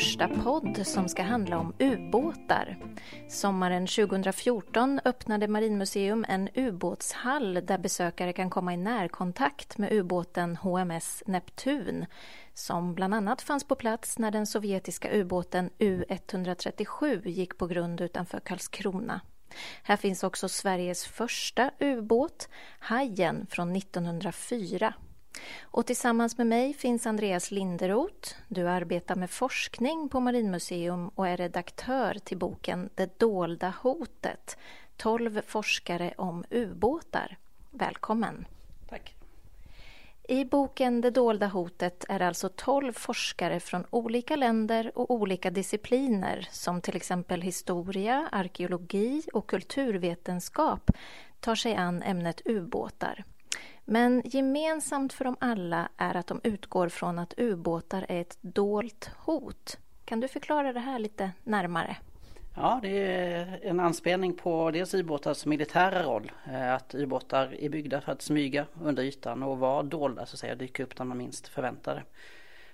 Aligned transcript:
första 0.00 0.28
podd 0.28 0.86
som 0.86 1.08
ska 1.08 1.22
handla 1.22 1.58
om 1.58 1.74
ubåtar. 1.78 2.76
Sommaren 3.28 3.86
2014 3.86 5.00
öppnade 5.04 5.48
Marinmuseum 5.48 6.24
en 6.28 6.48
ubåtshall 6.54 7.54
där 7.54 7.78
besökare 7.78 8.32
kan 8.32 8.50
komma 8.50 8.74
i 8.74 8.76
närkontakt 8.76 9.78
med 9.78 9.92
ubåten 9.92 10.56
HMS 10.56 11.22
Neptun 11.26 12.06
som 12.54 12.94
bland 12.94 13.14
annat 13.14 13.42
fanns 13.42 13.64
på 13.64 13.74
plats 13.74 14.18
när 14.18 14.30
den 14.30 14.46
sovjetiska 14.46 15.12
ubåten 15.12 15.70
U137 15.78 17.28
gick 17.28 17.58
på 17.58 17.66
grund 17.66 18.00
utanför 18.00 18.40
Karlskrona. 18.40 19.20
Här 19.82 19.96
finns 19.96 20.24
också 20.24 20.48
Sveriges 20.48 21.04
första 21.04 21.70
ubåt, 21.80 22.48
Hajen 22.78 23.46
från 23.50 23.76
1904. 23.76 24.94
Och 25.60 25.86
tillsammans 25.86 26.38
med 26.38 26.46
mig 26.46 26.74
finns 26.74 27.06
Andreas 27.06 27.50
Linderoth. 27.50 28.34
Du 28.48 28.68
arbetar 28.68 29.16
med 29.16 29.30
forskning 29.30 30.08
på 30.08 30.20
Marinmuseum 30.20 31.08
och 31.08 31.28
är 31.28 31.36
redaktör 31.36 32.14
till 32.24 32.38
boken 32.38 32.90
Det 32.94 33.18
dolda 33.18 33.74
hotet. 33.82 34.58
12 34.96 35.42
forskare 35.46 36.14
om 36.16 36.44
ubåtar. 36.50 37.38
Välkommen! 37.70 38.46
Tack! 38.88 39.14
I 40.30 40.44
boken 40.44 41.00
Det 41.00 41.10
dolda 41.10 41.46
hotet 41.46 42.04
är 42.08 42.20
alltså 42.20 42.48
12 42.48 42.92
forskare 42.92 43.60
från 43.60 43.84
olika 43.90 44.36
länder 44.36 44.92
och 44.94 45.10
olika 45.10 45.50
discipliner 45.50 46.48
som 46.50 46.80
till 46.80 46.96
exempel 46.96 47.42
historia, 47.42 48.28
arkeologi 48.32 49.22
och 49.32 49.46
kulturvetenskap 49.46 50.90
tar 51.40 51.54
sig 51.54 51.74
an 51.74 52.02
ämnet 52.02 52.42
ubåtar. 52.44 53.24
Men 53.92 54.22
gemensamt 54.24 55.12
för 55.12 55.24
dem 55.24 55.36
alla 55.40 55.88
är 55.96 56.16
att 56.16 56.26
de 56.26 56.40
utgår 56.44 56.88
från 56.88 57.18
att 57.18 57.34
ubåtar 57.36 58.06
är 58.08 58.20
ett 58.20 58.38
dolt 58.40 59.10
hot. 59.18 59.78
Kan 60.04 60.20
du 60.20 60.28
förklara 60.28 60.72
det 60.72 60.80
här 60.80 60.98
lite 60.98 61.30
närmare? 61.44 61.96
Ja, 62.56 62.78
det 62.82 63.14
är 63.14 63.60
en 63.62 63.80
anspelning 63.80 64.34
på 64.34 64.70
dels 64.70 64.94
ubåtars 64.94 65.46
militära 65.46 66.02
roll. 66.02 66.32
Eh, 66.44 66.74
att 66.74 66.94
ubåtar 66.94 67.54
är 67.60 67.68
byggda 67.68 68.00
för 68.00 68.12
att 68.12 68.22
smyga 68.22 68.66
under 68.82 69.02
ytan 69.02 69.42
och 69.42 69.58
vara 69.58 69.82
dolda 69.82 70.26
så 70.26 70.34
att 70.34 70.40
säga, 70.40 70.54
dyka 70.54 70.82
upp 70.82 70.98
när 70.98 71.06
man 71.06 71.18
minst 71.18 71.48
förväntar 71.48 71.94
det. 71.94 72.02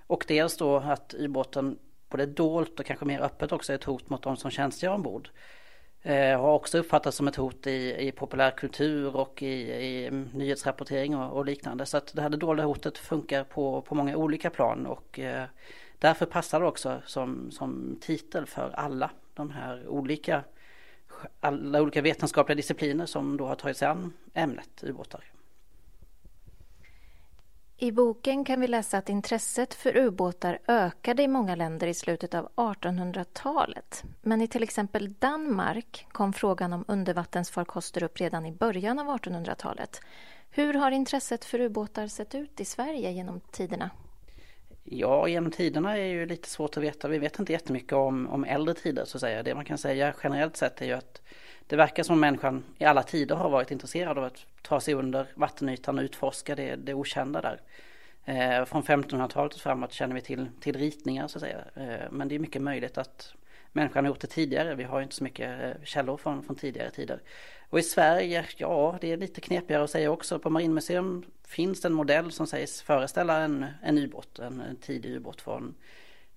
Och 0.06 0.24
dels 0.28 0.56
då 0.56 0.76
att 0.76 1.14
ubåten 1.18 1.78
både 2.08 2.26
dolt 2.26 2.80
och 2.80 2.86
kanske 2.86 3.04
mer 3.04 3.20
öppet 3.20 3.52
också 3.52 3.72
är 3.72 3.76
ett 3.76 3.84
hot 3.84 4.10
mot 4.10 4.22
de 4.22 4.36
som 4.36 4.50
tjänstgör 4.50 4.94
ombord. 4.94 5.30
Eh, 6.06 6.40
har 6.40 6.52
också 6.52 6.78
uppfattats 6.78 7.16
som 7.16 7.28
ett 7.28 7.36
hot 7.36 7.66
i, 7.66 8.06
i 8.08 8.12
populärkultur 8.12 9.16
och 9.16 9.42
i, 9.42 9.72
i 9.72 10.10
nyhetsrapportering 10.32 11.16
och, 11.16 11.36
och, 11.36 11.44
liknande. 11.44 11.86
Så 11.86 11.96
att 11.96 12.14
det 12.14 12.22
här 12.22 12.28
det 12.28 12.36
dolda 12.36 12.64
hotet 12.64 12.98
funkar 12.98 13.44
på, 13.44 13.80
på 13.80 13.94
många 13.94 14.16
olika 14.16 14.50
plan 14.50 14.86
och 14.86 15.18
eh, 15.18 15.44
därför 15.98 16.26
passar 16.26 16.60
det 16.60 16.66
också 16.66 17.02
som, 17.06 17.50
som 17.50 17.98
titel 18.00 18.46
för 18.46 18.70
alla 18.70 19.10
de 19.34 19.50
här 19.50 19.88
olika 19.88 20.44
alla 21.40 21.82
olika 21.82 22.02
vetenskapliga 22.02 22.56
discipliner 22.56 23.06
som 23.06 23.36
då 23.36 23.46
har 23.46 23.54
tagit 23.54 23.76
sig 23.76 23.88
an 23.88 24.12
ämnet 24.34 24.84
ubåtar. 24.84 25.24
I 27.78 27.92
boken 27.92 28.44
kan 28.44 28.60
vi 28.60 28.66
läsa 28.68 28.98
att 28.98 29.08
intresset 29.08 29.74
för 29.74 29.96
ubåtar 29.96 30.58
ökade 30.68 31.22
i 31.22 31.28
många 31.28 31.54
länder 31.54 31.86
i 31.86 31.94
slutet 31.94 32.34
av 32.34 32.48
1800-talet. 32.56 34.04
Men 34.22 34.40
i 34.40 34.48
till 34.48 34.62
exempel 34.62 35.12
Danmark 35.18 36.06
kom 36.12 36.32
frågan 36.32 36.72
om 36.72 36.84
undervattensfarkoster 36.88 38.02
upp 38.02 38.20
redan 38.20 38.46
i 38.46 38.52
början 38.52 38.98
av 38.98 39.06
1800-talet. 39.06 40.00
Hur 40.50 40.74
har 40.74 40.90
intresset 40.90 41.44
för 41.44 41.60
ubåtar 41.60 42.06
sett 42.06 42.34
ut 42.34 42.60
i 42.60 42.64
Sverige 42.64 43.10
genom 43.10 43.40
tiderna? 43.40 43.90
Ja, 44.84 45.28
genom 45.28 45.50
tiderna 45.50 45.98
är 45.98 46.06
ju 46.06 46.26
lite 46.26 46.48
svårt 46.48 46.76
att 46.76 46.82
veta. 46.82 47.08
Vi 47.08 47.18
vet 47.18 47.38
inte 47.38 47.52
jättemycket 47.52 47.92
om, 47.92 48.28
om 48.28 48.44
äldre 48.44 48.74
tider 48.74 49.04
så 49.04 49.16
att 49.16 49.20
säga. 49.20 49.42
Det 49.42 49.54
man 49.54 49.64
kan 49.64 49.78
säga 49.78 50.14
generellt 50.22 50.56
sett 50.56 50.82
är 50.82 50.86
ju 50.86 50.92
att 50.92 51.22
det 51.66 51.76
verkar 51.76 52.02
som 52.02 52.20
människan 52.20 52.64
i 52.78 52.84
alla 52.84 53.02
tider 53.02 53.34
har 53.34 53.50
varit 53.50 53.70
intresserad 53.70 54.18
av 54.18 54.24
att 54.24 54.46
ta 54.62 54.80
sig 54.80 54.94
under 54.94 55.26
vattenytan 55.34 55.98
och 55.98 56.02
utforska 56.02 56.54
det, 56.54 56.76
det 56.76 56.94
okända 56.94 57.40
där. 57.40 57.60
Eh, 58.24 58.64
från 58.64 58.82
1500-talet 58.82 59.54
och 59.54 59.60
framåt 59.60 59.92
känner 59.92 60.14
vi 60.14 60.20
till, 60.20 60.48
till 60.60 60.76
ritningar 60.76 61.28
så 61.28 61.38
att 61.38 61.42
säga. 61.42 61.64
Eh, 61.74 62.10
men 62.10 62.28
det 62.28 62.34
är 62.34 62.38
mycket 62.38 62.62
möjligt 62.62 62.98
att 62.98 63.34
människan 63.72 64.04
har 64.04 64.10
gjort 64.10 64.20
det 64.20 64.26
tidigare. 64.26 64.74
Vi 64.74 64.84
har 64.84 64.98
ju 64.98 65.02
inte 65.02 65.16
så 65.16 65.24
mycket 65.24 65.62
eh, 65.62 65.84
källor 65.84 66.16
från, 66.16 66.42
från 66.42 66.56
tidigare 66.56 66.90
tider. 66.90 67.20
Och 67.68 67.78
i 67.78 67.82
Sverige, 67.82 68.44
ja 68.56 68.98
det 69.00 69.12
är 69.12 69.16
lite 69.16 69.40
knepigare 69.40 69.84
att 69.84 69.90
säga 69.90 70.10
också. 70.10 70.38
På 70.38 70.50
Marinmuseum 70.50 71.24
finns 71.44 71.80
det 71.80 71.88
en 71.88 71.94
modell 71.94 72.32
som 72.32 72.46
sägs 72.46 72.82
föreställa 72.82 73.38
en, 73.38 73.66
en 73.82 73.98
ubåt, 73.98 74.38
en, 74.38 74.60
en 74.60 74.76
tidig 74.76 75.10
ubåt 75.10 75.40
från, 75.40 75.74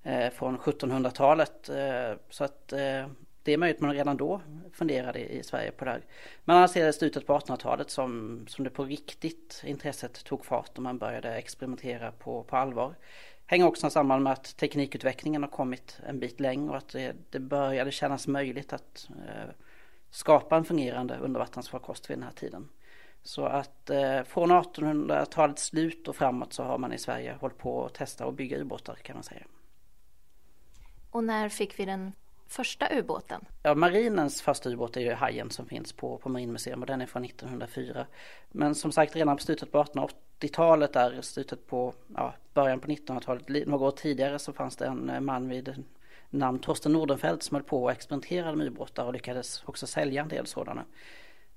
eh, 0.04 0.30
från 0.30 0.58
1700-talet. 0.58 1.70
Eh, 1.70 2.18
så 2.30 2.44
att 2.44 2.74
eh, 2.74 3.08
det 3.44 3.54
är 3.54 3.58
möjligt 3.58 3.78
att 3.78 3.82
man 3.82 3.94
redan 3.94 4.18
då 4.18 4.42
funderade 4.74 5.20
i 5.20 5.44
Sverige 5.44 5.72
på 5.72 5.86
det 5.86 5.92
här. 5.92 6.06
Men 6.46 6.56
annars 6.56 6.78
är 6.78 6.86
det 6.86 6.94
slutet 6.94 7.28
på 7.28 7.40
1800-talet 7.40 7.90
som, 7.90 8.46
som 8.48 8.64
det 8.64 8.70
på 8.70 8.84
riktigt 8.84 9.64
intresset 9.66 10.24
tog 10.24 10.46
fart 10.46 10.78
och 10.78 10.84
man 10.84 10.98
började 10.98 11.36
experimentera 11.36 12.12
på, 12.12 12.44
på 12.44 12.56
allvar. 12.56 12.96
Hänger 13.46 13.68
också 13.68 13.90
samman 13.90 14.24
med 14.24 14.34
att 14.34 14.58
teknikutvecklingen 14.58 15.44
har 15.44 15.50
kommit 15.50 16.00
en 16.08 16.20
bit 16.20 16.40
längre 16.40 16.70
och 16.70 16.78
att 16.78 16.90
det, 16.90 17.16
det 17.30 17.40
började 17.40 17.92
kännas 17.92 18.28
möjligt 18.28 18.74
att 18.74 19.10
eh, 19.10 19.50
skapa 20.10 20.58
en 20.58 20.66
fungerande 20.66 21.18
undervattensfarkost 21.18 22.10
vid 22.10 22.18
den 22.18 22.24
här 22.24 22.32
tiden. 22.32 22.70
Så 23.24 23.46
att 23.46 23.90
eh, 23.90 24.24
från 24.24 24.52
1800-talets 24.52 25.66
slut 25.66 26.08
och 26.08 26.16
framåt 26.16 26.54
så 26.54 26.64
har 26.64 26.78
man 26.78 26.94
i 26.94 26.98
Sverige 26.98 27.38
hållit 27.40 27.58
på 27.58 27.86
att 27.86 27.94
testa 27.94 28.26
och 28.26 28.34
bygga 28.34 28.58
ubåtar 28.58 28.96
kan 28.96 29.16
man 29.16 29.24
säga. 29.24 29.46
Och 31.12 31.24
när 31.24 31.50
fick 31.50 31.80
vi 31.80 31.86
den 31.86 32.12
första 32.50 33.00
ubåten? 33.00 33.46
Ja, 33.64 33.76
marinens 33.76 34.42
första 34.42 34.70
ubåt 34.70 34.98
är 34.98 35.02
ju 35.02 35.14
Hajen 35.14 35.50
som 35.50 35.66
finns 35.66 35.94
på, 35.94 36.18
på 36.18 36.30
Marinmuseum 36.30 36.82
och 36.82 36.88
den 36.88 37.02
är 37.02 37.06
från 37.06 37.26
1904. 37.26 38.06
Men 38.52 38.76
som 38.76 38.92
sagt 38.92 39.16
redan 39.16 39.38
på 39.38 39.44
slutet 39.44 39.72
på 39.72 39.84
1880-talet 39.84 40.94
där, 40.94 41.22
slutet 41.22 41.68
på 41.68 41.94
ja, 42.16 42.34
början 42.54 42.80
på 42.80 42.88
1900-talet, 42.88 43.68
några 43.68 43.86
år 43.86 43.92
tidigare 43.92 44.40
så 44.40 44.54
fanns 44.54 44.76
det 44.76 44.86
en 44.86 45.10
eh, 45.10 45.20
man 45.20 45.50
vid 45.50 45.84
namn 46.30 46.60
Torsten 46.60 46.94
Nordenfeldt 46.94 47.44
som 47.44 47.56
höll 47.56 47.64
på 47.64 47.84
och 47.84 47.92
experimenterade 47.92 48.58
med 48.58 48.68
ubåtar 48.68 49.06
och 49.06 49.14
lyckades 49.14 49.64
också 49.66 49.88
sälja 49.88 50.22
en 50.22 50.28
del 50.28 50.48
sådana. 50.48 50.86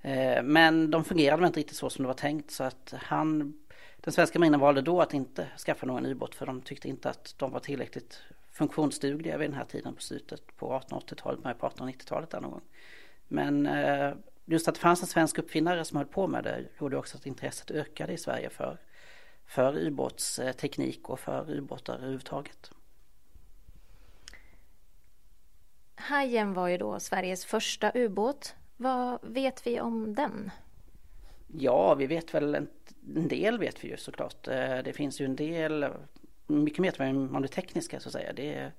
Eh, 0.03 0.43
men 0.43 0.91
de 0.91 1.05
fungerade 1.05 1.47
inte 1.47 1.61
riktigt 1.61 1.77
så 1.77 1.91
som 1.91 2.03
det 2.03 2.07
var 2.07 2.15
tänkt 2.15 2.51
så 2.51 2.65
att 2.65 2.95
han 2.97 3.59
den 3.97 4.13
svenska 4.13 4.39
marinen 4.39 4.61
valde 4.61 4.83
då 4.83 5.01
att 5.01 5.15
inte 5.15 5.47
skaffa 5.67 5.87
någon 5.87 6.07
ubåt 6.07 6.35
för 6.35 6.47
de 6.47 6.61
tyckte 6.61 6.89
inte 6.89 7.11
att 7.11 7.35
de 7.39 7.51
var 7.51 7.61
tillräckligt 7.61 8.23
funktionsdugliga 8.63 9.39
vid 9.39 9.51
den 9.51 9.57
här 9.57 9.65
tiden 9.65 9.95
på 9.95 10.01
slutet 10.01 10.57
på 10.57 10.81
1880-talet, 10.89 11.45
med 11.45 11.59
på 11.59 11.69
1890-talet 11.69 12.31
där 12.31 12.41
någon 12.41 12.51
gång. 12.51 12.63
Men 13.29 13.67
eh, 13.67 14.13
just 14.45 14.69
att 14.69 14.75
det 14.75 14.81
fanns 14.81 15.03
en 15.03 15.07
svensk 15.07 15.39
uppfinnare 15.39 15.85
som 15.85 15.97
höll 15.97 16.07
på 16.07 16.27
med 16.27 16.45
det 16.45 16.65
gjorde 16.81 16.97
också 16.97 17.17
att 17.17 17.27
intresset 17.27 17.71
ökade 17.71 18.13
i 18.13 18.19
Sverige 18.19 18.51
för, 18.51 18.79
för 19.47 19.79
ubåtsteknik 19.79 21.09
och 21.09 21.21
för 21.21 21.51
ubåtar 21.51 21.95
överhuvudtaget. 21.95 22.71
Hajen 25.95 26.55
var 26.55 26.69
ju 26.69 26.79
då 26.79 27.01
Sveriges 27.01 27.45
första 27.45 27.93
ubåt. 27.95 28.55
Vad 28.77 29.19
vet 29.23 29.67
vi 29.67 29.81
om 29.81 30.15
den? 30.15 30.51
Ja, 31.59 31.95
vi 31.95 32.07
vet 32.07 32.35
väl 32.35 32.55
en, 32.55 32.69
en 33.17 33.29
del 33.29 33.59
vet 33.59 33.85
vi 33.85 33.89
ju 33.89 33.97
såklart. 33.97 34.49
Eh, 34.49 34.79
det 34.85 34.93
finns 34.93 35.21
ju 35.21 35.25
en 35.25 35.37
del 35.37 35.87
mycket 36.53 36.79
mer 36.79 37.03
om 37.11 37.43
det 37.43 37.49
tekniska 37.49 38.01
så 38.01 38.09
att 38.09 38.13
säga. 38.13 38.33
Det 38.33 38.55
är, 38.55 38.73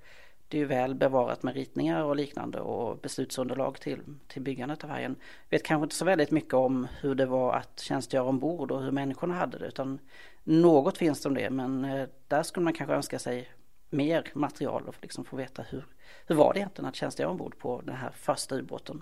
det 0.48 0.62
är 0.62 0.66
väl 0.66 0.96
bevarat 0.96 1.44
med 1.44 1.54
ritningar 1.54 2.04
och 2.04 2.16
liknande 2.16 2.60
och 2.60 2.98
beslutsunderlag 2.98 3.80
till, 3.80 4.00
till 4.28 4.42
byggandet 4.42 4.84
av 4.84 4.90
hajen. 4.90 5.16
Vet 5.50 5.64
kanske 5.64 5.84
inte 5.84 5.96
så 5.96 6.06
väldigt 6.06 6.32
mycket 6.32 6.54
om 6.54 6.88
hur 7.02 7.16
det 7.16 7.26
var 7.26 7.54
att 7.54 7.80
tjänstgöra 7.80 8.24
ombord 8.24 8.72
och 8.72 8.84
hur 8.84 8.92
människorna 8.92 9.34
hade 9.34 9.58
det 9.58 9.66
utan 9.66 10.00
något 10.44 10.98
finns 10.98 11.22
det 11.22 11.30
om 11.30 11.36
det 11.36 11.50
men 11.50 11.86
eh, 11.86 12.08
där 12.28 12.44
skulle 12.44 12.64
man 12.64 12.74
kanske 12.74 12.96
önska 12.96 13.20
sig 13.20 13.50
mer 13.90 14.32
material 14.34 14.84
och 14.88 14.96
liksom 15.02 15.26
få 15.26 15.36
veta 15.36 15.62
hur, 15.62 15.86
hur 16.28 16.36
var 16.36 16.54
det 16.54 16.60
egentligen 16.60 16.90
att 16.90 16.96
tjänstgöra 16.96 17.30
ombord 17.30 17.58
på 17.58 17.82
den 17.82 17.96
här 17.96 18.12
första 18.12 18.56
ubåten. 18.56 19.02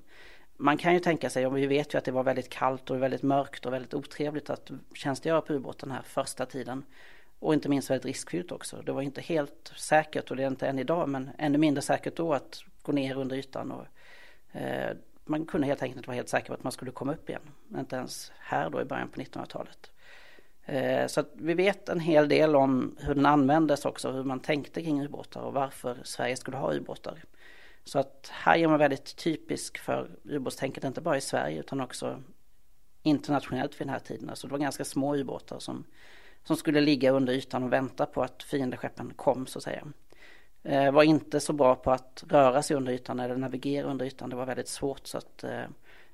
Man 0.58 0.78
kan 0.78 0.94
ju 0.94 1.00
tänka 1.00 1.30
sig, 1.30 1.46
och 1.46 1.58
vi 1.58 1.68
vet 1.68 1.94
ju 1.94 1.98
att 1.98 2.06
det 2.06 2.12
var 2.12 2.24
väldigt 2.24 2.50
kallt 2.50 2.90
och 2.90 3.02
väldigt 3.02 3.24
mörkt 3.24 3.66
och 3.66 3.74
väldigt 3.74 3.94
otrevligt 3.94 4.50
att 4.50 4.72
tjänstgöra 4.94 5.42
på 5.42 5.54
ubåten 5.54 5.90
den 5.90 5.96
här 5.96 6.04
första 6.04 6.46
tiden. 6.46 6.84
Och 7.42 7.54
inte 7.54 7.70
minst 7.70 7.90
väldigt 7.90 8.06
riskfyllt 8.06 8.52
också. 8.52 8.82
Det 8.82 8.92
var 8.92 9.02
inte 9.02 9.22
helt 9.22 9.74
säkert 9.76 10.32
och 10.32 10.38
det 10.38 10.44
är 10.44 10.48
inte 10.48 10.68
än 10.68 10.80
idag 10.80 11.10
men 11.10 11.30
ännu 11.38 11.58
mindre 11.58 11.82
säkert 11.82 12.16
då 12.16 12.34
att 12.34 12.64
gå 12.82 12.92
ner 12.92 13.18
under 13.18 13.36
ytan. 13.36 13.72
Och, 13.72 13.86
eh, 14.60 14.98
man 15.26 15.46
kunde 15.46 15.68
helt 15.68 15.82
enkelt 15.82 15.98
inte 15.98 16.08
vara 16.08 16.16
helt 16.16 16.30
säker 16.30 16.48
på 16.48 16.54
att 16.54 16.64
man 16.64 16.72
skulle 16.72 16.92
komma 16.92 17.14
upp 17.14 17.30
igen. 17.30 17.42
Inte 17.78 17.96
ens 17.96 18.32
här 18.40 18.70
då 18.70 18.82
i 18.82 18.86
början 18.86 19.10
på 19.10 19.22
1900-talet. 19.22 19.92
Eh, 20.66 21.08
så 21.08 21.20
att 21.20 21.30
vi 21.34 21.54
vet 21.54 21.90
en 21.90 22.00
hel 22.00 22.28
del 22.28 22.56
om 22.56 22.96
hur 23.00 23.16
den 23.16 23.26
användes 23.26 23.86
också, 23.86 24.12
hur 24.12 24.24
man 24.24 24.40
tänkte 24.40 24.82
kring 24.82 25.06
ubåtar 25.06 25.42
och 25.42 25.54
varför 25.54 25.98
Sverige 26.04 26.36
skulle 26.36 26.58
ha 26.58 26.74
ubåtar. 26.74 27.24
Så 27.84 28.00
att 28.00 28.30
här 28.34 28.58
är 28.58 28.68
man 28.68 28.80
väldigt 28.80 29.16
typisk 29.16 29.78
för 29.78 30.10
ubåtstänket, 30.24 30.84
inte 30.84 31.02
bara 31.02 31.18
i 31.18 31.22
Sverige 31.22 31.60
utan 31.60 31.82
också 31.82 32.24
internationellt 33.04 33.82
vid 33.82 33.88
den 33.88 33.94
här 33.94 34.00
tiden. 34.00 34.30
Alltså 34.30 34.48
det 34.48 34.52
var 34.52 34.60
ganska 34.60 34.86
små 34.86 35.16
ubåtar 35.16 35.60
som 35.60 35.86
som 36.44 36.56
skulle 36.56 36.82
ligga 36.82 37.12
under 37.12 37.34
ytan 37.34 37.64
och 37.64 37.74
vänta 37.74 38.06
på 38.06 38.24
att 38.24 38.44
fiendeskeppen 38.44 39.14
kom 39.16 39.48
så 39.48 39.60
att 39.60 39.64
säga. 39.64 39.88
Eh, 40.64 40.92
var 40.92 41.04
inte 41.04 41.40
så 41.40 41.54
bra 41.54 41.76
på 41.76 41.92
att 41.92 42.24
röra 42.30 42.64
sig 42.64 42.78
under 42.78 42.94
ytan 42.94 43.20
eller 43.20 43.38
navigera 43.38 43.88
under 43.88 44.06
ytan. 44.06 44.30
Det 44.30 44.36
var 44.36 44.46
väldigt 44.46 44.68
svårt 44.68 45.08
så 45.08 45.18
att 45.18 45.44
eh, 45.44 45.64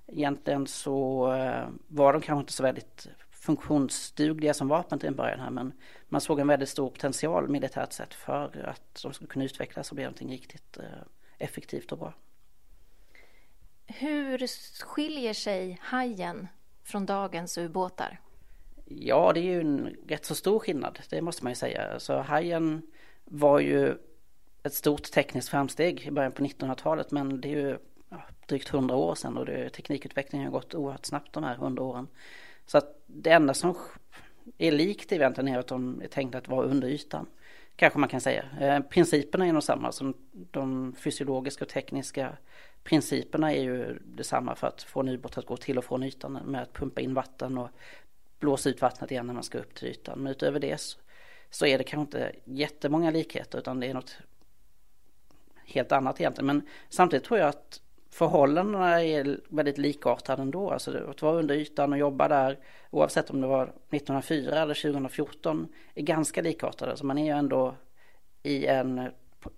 egentligen 0.08 0.68
så 0.68 1.32
eh, 1.34 1.68
var 1.88 2.14
de 2.14 2.22
kanske 2.22 2.40
inte 2.40 2.54
så 2.54 2.64
väldigt 2.64 3.08
funktionsdugliga 3.32 4.54
som 4.54 4.68
vapen 4.68 5.00
till 5.00 5.08
en 5.08 5.16
början 5.16 5.40
här 5.40 5.50
men 5.50 5.74
man 6.10 6.22
såg 6.22 6.40
en 6.40 6.48
väldigt 6.48 6.70
stor 6.70 6.90
potential 6.90 7.48
militärt 7.50 7.94
sett 7.94 8.14
för 8.14 8.66
att 8.66 9.02
de 9.04 9.14
skulle 9.14 9.28
kunna 9.28 9.46
utvecklas 9.46 9.90
och 9.90 9.96
bli 9.96 10.04
någonting 10.04 10.32
riktigt 10.32 10.78
eh, 10.78 10.84
effektivt 11.38 11.92
och 11.92 11.98
bra. 11.98 12.14
Hur 13.86 14.48
skiljer 14.84 15.34
sig 15.34 15.80
hajen 15.82 16.48
från 16.84 17.06
dagens 17.06 17.58
ubåtar? 17.58 18.20
Ja, 18.90 19.34
det 19.34 19.40
är 19.40 19.44
ju 19.44 19.62
en 19.62 19.96
rätt 20.08 20.26
så 20.26 20.36
stor 20.36 20.60
skillnad, 20.60 21.00
det 21.10 21.22
måste 21.22 21.44
man 21.44 21.52
ju 21.52 21.56
säga. 21.56 22.00
Så 22.00 22.18
hajen 22.18 22.82
var 23.26 23.60
ju 23.60 23.96
ett 24.64 24.74
stort 24.74 25.12
tekniskt 25.12 25.50
framsteg 25.50 26.06
i 26.08 26.12
början 26.12 26.32
på 26.32 26.44
1900-talet 26.44 27.12
men 27.12 27.42
det 27.42 27.48
är 27.48 27.60
ju 27.60 27.78
ja, 28.10 28.22
drygt 28.48 28.74
100 28.74 28.96
år 28.96 29.16
sedan 29.16 29.38
och 29.38 29.46
det, 29.46 29.70
teknikutvecklingen 29.70 30.48
har 30.48 30.52
gått 30.52 30.76
oerhört 30.76 31.06
snabbt 31.06 31.34
de 31.34 31.44
här 31.44 31.56
100 31.56 31.84
åren. 31.84 32.08
Så 32.66 32.78
att 32.78 33.04
det 33.06 33.32
enda 33.32 33.54
som 33.54 33.76
är 34.58 34.72
likt 34.72 35.12
eventen 35.12 35.48
är 35.48 35.60
att 35.60 35.68
de 35.68 36.02
är 36.02 36.08
tänkta 36.08 36.38
att 36.38 36.48
vara 36.48 36.66
under 36.66 36.88
ytan. 36.88 37.28
Kanske 37.76 38.00
man 38.00 38.10
kan 38.10 38.22
säga. 38.22 38.46
Eh, 38.60 38.80
principerna 38.80 39.48
är 39.48 39.54
nog 39.54 39.64
samma 39.64 39.92
som 39.92 40.14
de 40.32 40.96
fysiologiska 40.98 41.66
och 41.66 41.70
tekniska 41.70 42.38
principerna 42.84 43.54
är 43.54 43.64
ju 43.64 44.00
detsamma 44.06 44.56
för 44.56 44.68
att 44.68 44.84
få 44.84 45.00
en 45.00 45.10
ubåt 45.10 45.38
att 45.38 45.46
gå 45.46 45.58
till 45.58 45.78
och 45.78 45.86
från 45.86 46.04
ytan 46.04 46.34
med 46.34 46.62
att 46.62 46.74
pumpa 46.74 47.02
in 47.02 47.14
vatten 47.14 47.58
och 47.58 47.70
blåsa 48.40 48.70
ut 48.70 48.82
vattnet 48.82 49.12
igen 49.12 49.28
när 49.28 49.34
man 49.34 49.44
ska 49.44 49.58
upp 49.58 49.76
till 49.76 49.88
ytan. 49.88 50.20
Men 50.20 50.32
utöver 50.32 50.60
det 50.60 50.78
så, 50.78 51.00
så 51.50 51.66
är 51.66 51.78
det 51.78 51.84
kanske 51.84 52.02
inte 52.02 52.36
jättemånga 52.46 53.12
likheter 53.12 53.60
utan 53.60 53.80
det 53.80 53.88
är 53.88 53.94
något 53.94 54.18
helt 55.66 55.92
annat 55.92 56.20
egentligen. 56.20 56.46
Men 56.46 56.62
samtidigt 56.90 57.26
tror 57.26 57.40
jag 57.40 57.50
att 57.50 57.82
förhållandena 58.10 59.04
är 59.04 59.40
väldigt 59.50 59.78
likartade 59.78 60.42
ändå. 60.42 60.72
Alltså 60.72 60.98
att 61.10 61.22
vara 61.22 61.40
under 61.40 61.56
ytan 61.56 61.94
och 61.94 62.00
jobba 62.00 62.28
där 62.28 62.58
oavsett 62.90 63.30
om 63.30 63.42
det 63.42 63.48
var 63.48 63.64
1904 63.64 64.62
eller 64.62 64.74
2014 64.74 65.68
är 65.96 66.02
ganska 66.02 66.42
likartade. 66.42 66.98
Så 66.98 67.06
man 67.06 67.18
är 67.18 67.26
ju 67.26 67.40
ändå 67.40 67.76
i 68.44 68.66
en 68.66 69.10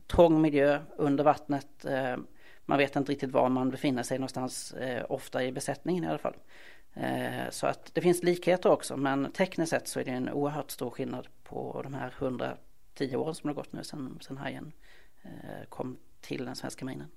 trång 0.08 0.42
miljö 0.42 0.80
under 0.98 1.24
vattnet. 1.24 1.86
Eh, 1.86 2.18
man 2.66 2.78
vet 2.78 2.96
inte 2.96 3.12
riktigt 3.12 3.32
var 3.32 3.50
man 3.50 3.70
befinner 3.70 4.04
sig 4.04 4.18
någonstans, 4.18 4.74
eh, 4.74 5.06
ofta 5.10 5.44
i 5.44 5.52
besättningen 5.52 6.04
i 6.04 6.08
alla 6.08 6.18
fall. 6.18 6.36
Eh, 6.94 7.50
så 7.50 7.68
att 7.68 7.94
det 7.94 8.02
finns 8.02 8.24
likheter 8.24 8.70
också 8.70 8.98
men 8.98 9.32
tekniskt 9.32 9.70
sett 9.70 9.88
så 9.88 10.00
är 10.00 10.04
det 10.04 10.12
en 10.12 10.30
oerhört 10.30 10.72
stor 10.72 10.90
skillnad 10.90 11.28
på 11.44 11.82
de 11.84 11.94
här 11.94 12.14
110 12.20 13.16
åren 13.16 13.36
som 13.36 13.48
har 13.48 13.56
gått 13.56 13.74
nu 13.74 13.84
sedan, 13.84 14.20
sedan 14.22 14.38
hajen 14.38 14.72
kom 15.70 15.98
till 16.22 16.46
den 16.46 16.56
svenska 16.56 16.86
marinen. 16.86 17.08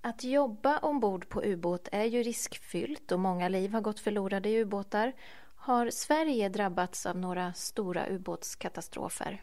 Att 0.00 0.24
jobba 0.24 0.78
ombord 0.78 1.28
på 1.28 1.44
ubåt 1.44 1.88
är 1.92 2.04
ju 2.04 2.22
riskfyllt 2.22 3.12
och 3.12 3.20
många 3.20 3.48
liv 3.48 3.72
har 3.72 3.80
gått 3.80 4.00
förlorade 4.00 4.48
i 4.48 4.60
ubåtar. 4.60 5.12
Har 5.56 5.90
Sverige 5.90 6.48
drabbats 6.48 7.06
av 7.06 7.18
några 7.18 7.52
stora 7.52 8.08
ubåtskatastrofer? 8.08 9.42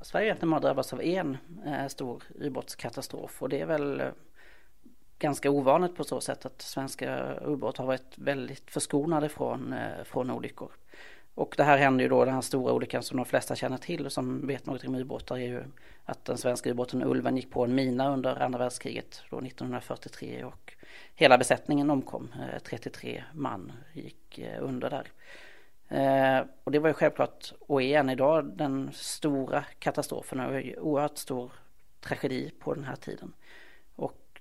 Sverige 0.00 0.36
har 0.40 0.60
drabbats 0.60 0.92
av 0.92 1.02
en 1.02 1.36
eh, 1.66 1.86
stor 1.86 2.22
ubåtskatastrof 2.34 3.42
och 3.42 3.48
det 3.48 3.60
är 3.60 3.66
väl 3.66 4.00
eh, 4.00 4.08
ganska 5.18 5.50
ovanligt 5.50 5.96
på 5.96 6.04
så 6.04 6.20
sätt 6.20 6.46
att 6.46 6.62
svenska 6.62 7.34
ubåtar 7.44 7.82
har 7.82 7.86
varit 7.86 8.18
väldigt 8.18 8.70
förskonade 8.70 9.28
från, 9.28 9.72
eh, 9.72 10.04
från 10.04 10.30
olyckor. 10.30 10.70
Och 11.34 11.54
det 11.56 11.62
här 11.62 11.78
hände 11.78 12.02
ju 12.02 12.08
då 12.08 12.24
den 12.24 12.34
här 12.34 12.40
stora 12.40 12.72
olyckan 12.72 13.02
som 13.02 13.16
de 13.16 13.26
flesta 13.26 13.56
känner 13.56 13.76
till 13.76 14.06
och 14.06 14.12
som 14.12 14.46
vet 14.46 14.66
något 14.66 14.84
om 14.84 14.94
ubåtar 14.94 15.36
är 15.36 15.46
ju 15.46 15.62
att 16.04 16.24
den 16.24 16.38
svenska 16.38 16.70
ubåten 16.70 17.02
Ulven 17.02 17.36
gick 17.36 17.50
på 17.50 17.64
en 17.64 17.74
mina 17.74 18.12
under 18.12 18.42
andra 18.42 18.58
världskriget 18.58 19.22
då 19.30 19.40
1943 19.40 20.44
och 20.44 20.74
hela 21.14 21.38
besättningen 21.38 21.90
omkom. 21.90 22.28
Eh, 22.40 22.62
33 22.62 23.24
man 23.32 23.72
gick 23.92 24.38
eh, 24.38 24.64
under 24.64 24.90
där. 24.90 25.12
Och 26.64 26.72
det 26.72 26.78
var 26.78 26.88
ju 26.88 26.94
självklart 26.94 27.52
och 27.60 27.82
är 27.82 27.98
än 27.98 28.10
idag 28.10 28.44
den 28.56 28.90
stora 28.92 29.64
katastrofen 29.78 30.40
och 30.40 30.62
oerhört 30.78 31.18
stor 31.18 31.52
tragedi 32.00 32.50
på 32.58 32.74
den 32.74 32.84
här 32.84 32.96
tiden. 32.96 33.32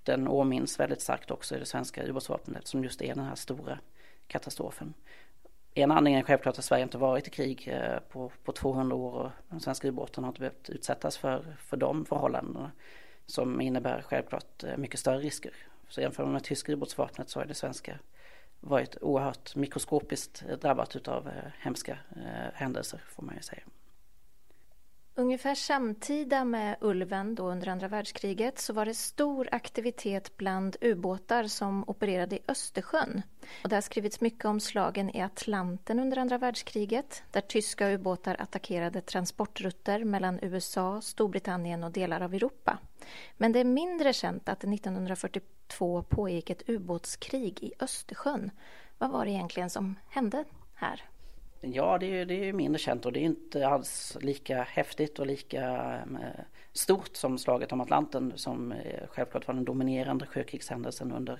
Den 0.08 0.28
åminns 0.28 0.80
väldigt 0.80 1.02
starkt 1.02 1.32
också 1.32 1.56
i 1.56 1.60
det 1.60 1.66
svenska 1.66 2.04
ubåtsvapnet 2.06 2.68
som 2.68 2.84
just 2.84 3.02
är 3.02 3.16
den 3.16 3.26
här 3.26 3.36
stora 3.36 3.80
katastrofen. 4.28 4.94
En 5.74 5.92
anledning 5.92 6.20
är 6.20 6.24
självklart 6.24 6.58
att 6.58 6.66
Sverige 6.66 6.84
inte 6.84 6.98
varit 6.98 7.28
i 7.28 7.30
krig 7.30 7.68
eh, 7.68 8.00
på, 8.00 8.32
på 8.44 8.52
200 8.52 8.96
år 8.96 9.14
och 9.14 9.32
de 9.50 9.60
svenska 9.60 9.88
ubåtarna 9.88 10.28
har 10.28 10.32
inte 10.32 10.40
behövt 10.40 10.70
utsättas 10.70 11.18
för, 11.18 11.58
för 11.60 11.78
de 11.78 12.06
förhållandena 12.06 12.72
som 13.26 13.62
innebär 13.62 14.02
självklart 14.02 14.64
eh, 14.64 14.78
mycket 14.78 15.00
större 15.00 15.20
risker. 15.20 15.54
Så 15.90 16.02
jämför 16.02 16.24
man 16.24 16.34
med 16.34 16.44
tyska 16.44 16.72
ubåtsvapnet 16.72 17.30
så 17.30 17.40
har 17.40 17.46
det 17.46 17.54
svenska 17.54 18.00
varit 18.60 18.98
oerhört 19.02 19.56
mikroskopiskt 19.56 20.44
drabbat 20.62 20.96
utav 20.96 21.28
eh, 21.28 21.52
hemska 21.60 21.98
händelser 22.54 23.02
får 23.08 23.24
man 23.24 23.36
ju 23.36 23.42
säga. 23.42 23.64
Ungefär 25.20 25.56
samtida 25.56 26.46
med 26.46 26.76
Ulven 26.82 27.36
då 27.36 27.52
under 27.52 27.68
andra 27.68 27.88
världskriget 27.88 28.60
så 28.60 28.74
var 28.74 28.86
det 28.86 28.94
stor 28.94 29.50
aktivitet 29.52 30.38
bland 30.38 30.76
ubåtar 30.82 31.44
som 31.44 31.84
opererade 31.88 32.36
i 32.36 32.40
Östersjön. 32.48 33.22
Och 33.64 33.70
det 33.70 33.76
har 33.76 33.82
skrivits 33.82 34.22
mycket 34.22 34.46
om 34.46 34.60
slagen 34.60 35.16
i 35.16 35.22
Atlanten 35.22 36.00
under 36.00 36.18
andra 36.18 36.38
världskriget 36.38 37.24
där 37.32 37.42
tyska 37.42 37.90
ubåtar 37.90 38.36
attackerade 38.40 39.02
transportrutter 39.02 40.04
mellan 40.04 40.40
USA, 40.42 41.02
Storbritannien 41.02 41.84
och 41.84 41.92
delar 41.92 42.22
av 42.22 42.34
Europa. 42.34 42.78
Men 43.38 43.52
det 43.52 43.60
är 43.60 43.66
mindre 43.66 44.14
känt 44.14 44.50
att 44.50 44.60
det 44.60 44.74
1942 44.74 46.04
pågick 46.04 46.50
ett 46.50 46.70
ubåtskrig 46.70 47.64
i 47.64 47.74
Östersjön. 47.80 48.52
Vad 48.98 49.12
var 49.12 49.26
det 49.26 49.32
egentligen 49.32 49.70
som 49.70 49.96
hände 50.10 50.46
här? 50.76 51.04
Ja, 51.62 51.98
det 51.98 52.20
är, 52.20 52.26
det 52.26 52.50
är 52.50 52.54
mindre 52.54 52.80
känt 52.80 53.06
och 53.06 53.12
det 53.12 53.20
är 53.20 53.24
inte 53.24 53.68
alls 53.68 54.18
lika 54.22 54.64
häftigt 54.64 55.20
och 55.20 55.26
lika 55.26 55.94
eh, 55.96 56.44
stort 56.74 57.16
som 57.16 57.38
slaget 57.38 57.72
om 57.72 57.82
Atlanten 57.82 58.34
som 58.36 58.72
eh, 58.72 59.08
självklart 59.10 59.48
var 59.48 59.56
den 59.56 59.66
dominerande 59.66 60.26
sjökrigshändelsen 60.26 61.12
under, 61.12 61.40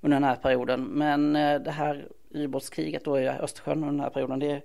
under 0.00 0.16
den 0.16 0.24
här 0.24 0.36
perioden. 0.36 0.84
Men 0.84 1.36
eh, 1.36 1.60
det 1.60 1.70
här 1.70 2.08
ubåtskriget 2.30 3.04
då 3.04 3.18
i 3.18 3.28
Östersjön 3.28 3.78
under 3.78 3.88
den 3.88 4.00
här 4.00 4.10
perioden 4.10 4.38
det, 4.38 4.62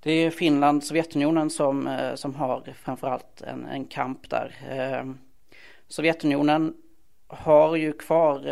det 0.00 0.10
är 0.10 0.30
Finland, 0.30 0.84
Sovjetunionen 0.84 1.50
som, 1.50 2.10
som 2.14 2.34
har 2.34 2.74
framförallt 2.82 3.42
en, 3.42 3.66
en 3.66 3.84
kamp 3.84 4.30
där. 4.30 4.54
Sovjetunionen 5.88 6.74
har 7.26 7.76
ju 7.76 7.92
kvar 7.92 8.46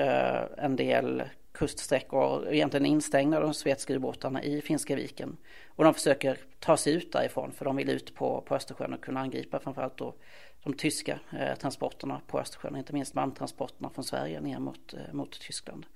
en 0.58 0.76
del 0.76 1.22
kuststräckor 1.56 2.48
egentligen 2.48 2.86
instängda 2.86 3.40
de 3.40 3.54
sovjetiska 3.54 3.94
ubåtarna 3.94 4.42
i 4.42 4.60
Finska 4.60 4.96
viken. 4.96 5.36
Och 5.68 5.84
de 5.84 5.94
försöker 5.94 6.38
ta 6.58 6.76
sig 6.76 6.92
ut 6.92 7.12
därifrån 7.12 7.52
för 7.52 7.64
de 7.64 7.76
vill 7.76 7.90
ut 7.90 8.14
på, 8.14 8.40
på 8.40 8.54
Östersjön 8.54 8.92
och 8.92 9.00
kunna 9.00 9.20
angripa 9.20 9.60
framförallt 9.60 9.96
då 9.96 10.14
de 10.62 10.74
tyska 10.74 11.18
eh, 11.38 11.54
transporterna 11.58 12.20
på 12.26 12.40
Östersjön, 12.40 12.76
inte 12.76 12.92
minst 12.92 13.14
malmtransporterna 13.14 13.90
från 13.90 14.04
Sverige 14.04 14.40
ner 14.40 14.58
mot, 14.58 14.94
eh, 14.94 15.14
mot 15.14 15.40
Tyskland. 15.40 15.86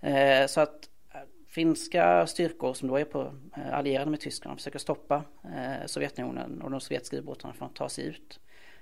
Eh, 0.00 0.46
så 0.46 0.60
att 0.60 0.88
eh, 1.14 1.20
finska 1.48 2.26
styrkor 2.26 2.74
som 2.74 2.88
då 2.88 2.96
är 2.96 3.04
på, 3.04 3.34
eh, 3.56 3.74
allierade 3.74 4.10
med 4.10 4.20
Tyskland 4.20 4.58
försöker 4.58 4.78
stoppa 4.78 5.24
eh, 5.44 5.86
Sovjetunionen 5.86 6.62
och 6.62 6.70
de 6.70 6.80
sovjetiska 6.80 7.16
ubåtarna 7.16 7.54
från 7.54 7.68
att 7.68 7.74
ta 7.74 7.88
sig 7.88 8.06
ut. 8.06 8.40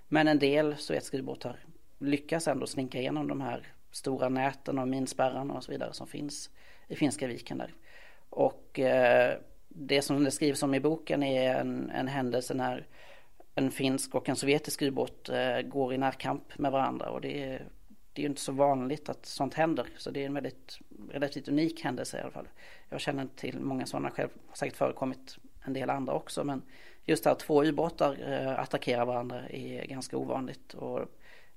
Men 0.08 0.28
en 0.28 0.38
del 0.38 0.76
sovjetiska 0.76 1.16
ubåtar 1.16 1.58
lyckas 1.98 2.48
ändå 2.48 2.66
slinka 2.66 2.98
igenom 2.98 3.28
de 3.28 3.40
här 3.40 3.75
stora 3.96 4.28
näten 4.28 4.78
och 4.78 4.88
minspärrarna 4.88 5.54
och 5.54 5.64
så 5.64 5.72
vidare 5.72 5.92
som 5.92 6.06
finns 6.06 6.50
i 6.88 6.96
Finska 6.96 7.26
viken 7.26 7.58
där. 7.58 7.74
Och 8.30 8.78
eh, 8.78 9.38
det 9.68 10.02
som 10.02 10.24
det 10.24 10.30
skrivs 10.30 10.62
om 10.62 10.74
i 10.74 10.80
boken 10.80 11.22
är 11.22 11.54
en, 11.54 11.90
en 11.90 12.08
händelse 12.08 12.54
när 12.54 12.86
en 13.54 13.70
finsk 13.70 14.14
och 14.14 14.28
en 14.28 14.36
sovjetisk 14.36 14.82
ubåt 14.82 15.28
eh, 15.28 15.60
går 15.60 15.94
i 15.94 15.98
närkamp 15.98 16.58
med 16.58 16.72
varandra. 16.72 17.10
Och 17.10 17.20
det 17.20 17.44
är, 17.44 17.68
det 18.12 18.20
är 18.20 18.22
ju 18.22 18.28
inte 18.28 18.40
så 18.40 18.52
vanligt 18.52 19.08
att 19.08 19.26
sånt 19.26 19.54
händer. 19.54 19.86
Så 19.96 20.10
det 20.10 20.22
är 20.22 20.26
en 20.26 20.34
väldigt 20.34 20.78
relativt 21.10 21.48
unik 21.48 21.84
händelse 21.84 22.18
i 22.18 22.20
alla 22.20 22.30
fall. 22.30 22.48
Jag 22.88 23.00
känner 23.00 23.22
inte 23.22 23.36
till 23.36 23.60
många 23.60 23.86
sådana 23.86 24.10
själv, 24.10 24.28
har 24.46 24.56
säkert 24.56 24.76
förekommit 24.76 25.36
en 25.64 25.72
del 25.72 25.90
andra 25.90 26.12
också. 26.12 26.44
Men 26.44 26.62
just 27.04 27.26
att 27.26 27.38
två 27.38 27.64
ubåtar 27.64 28.32
eh, 28.32 28.58
attackerar 28.60 29.04
varandra 29.04 29.48
är 29.48 29.86
ganska 29.86 30.16
ovanligt. 30.16 30.74
Och 30.74 31.00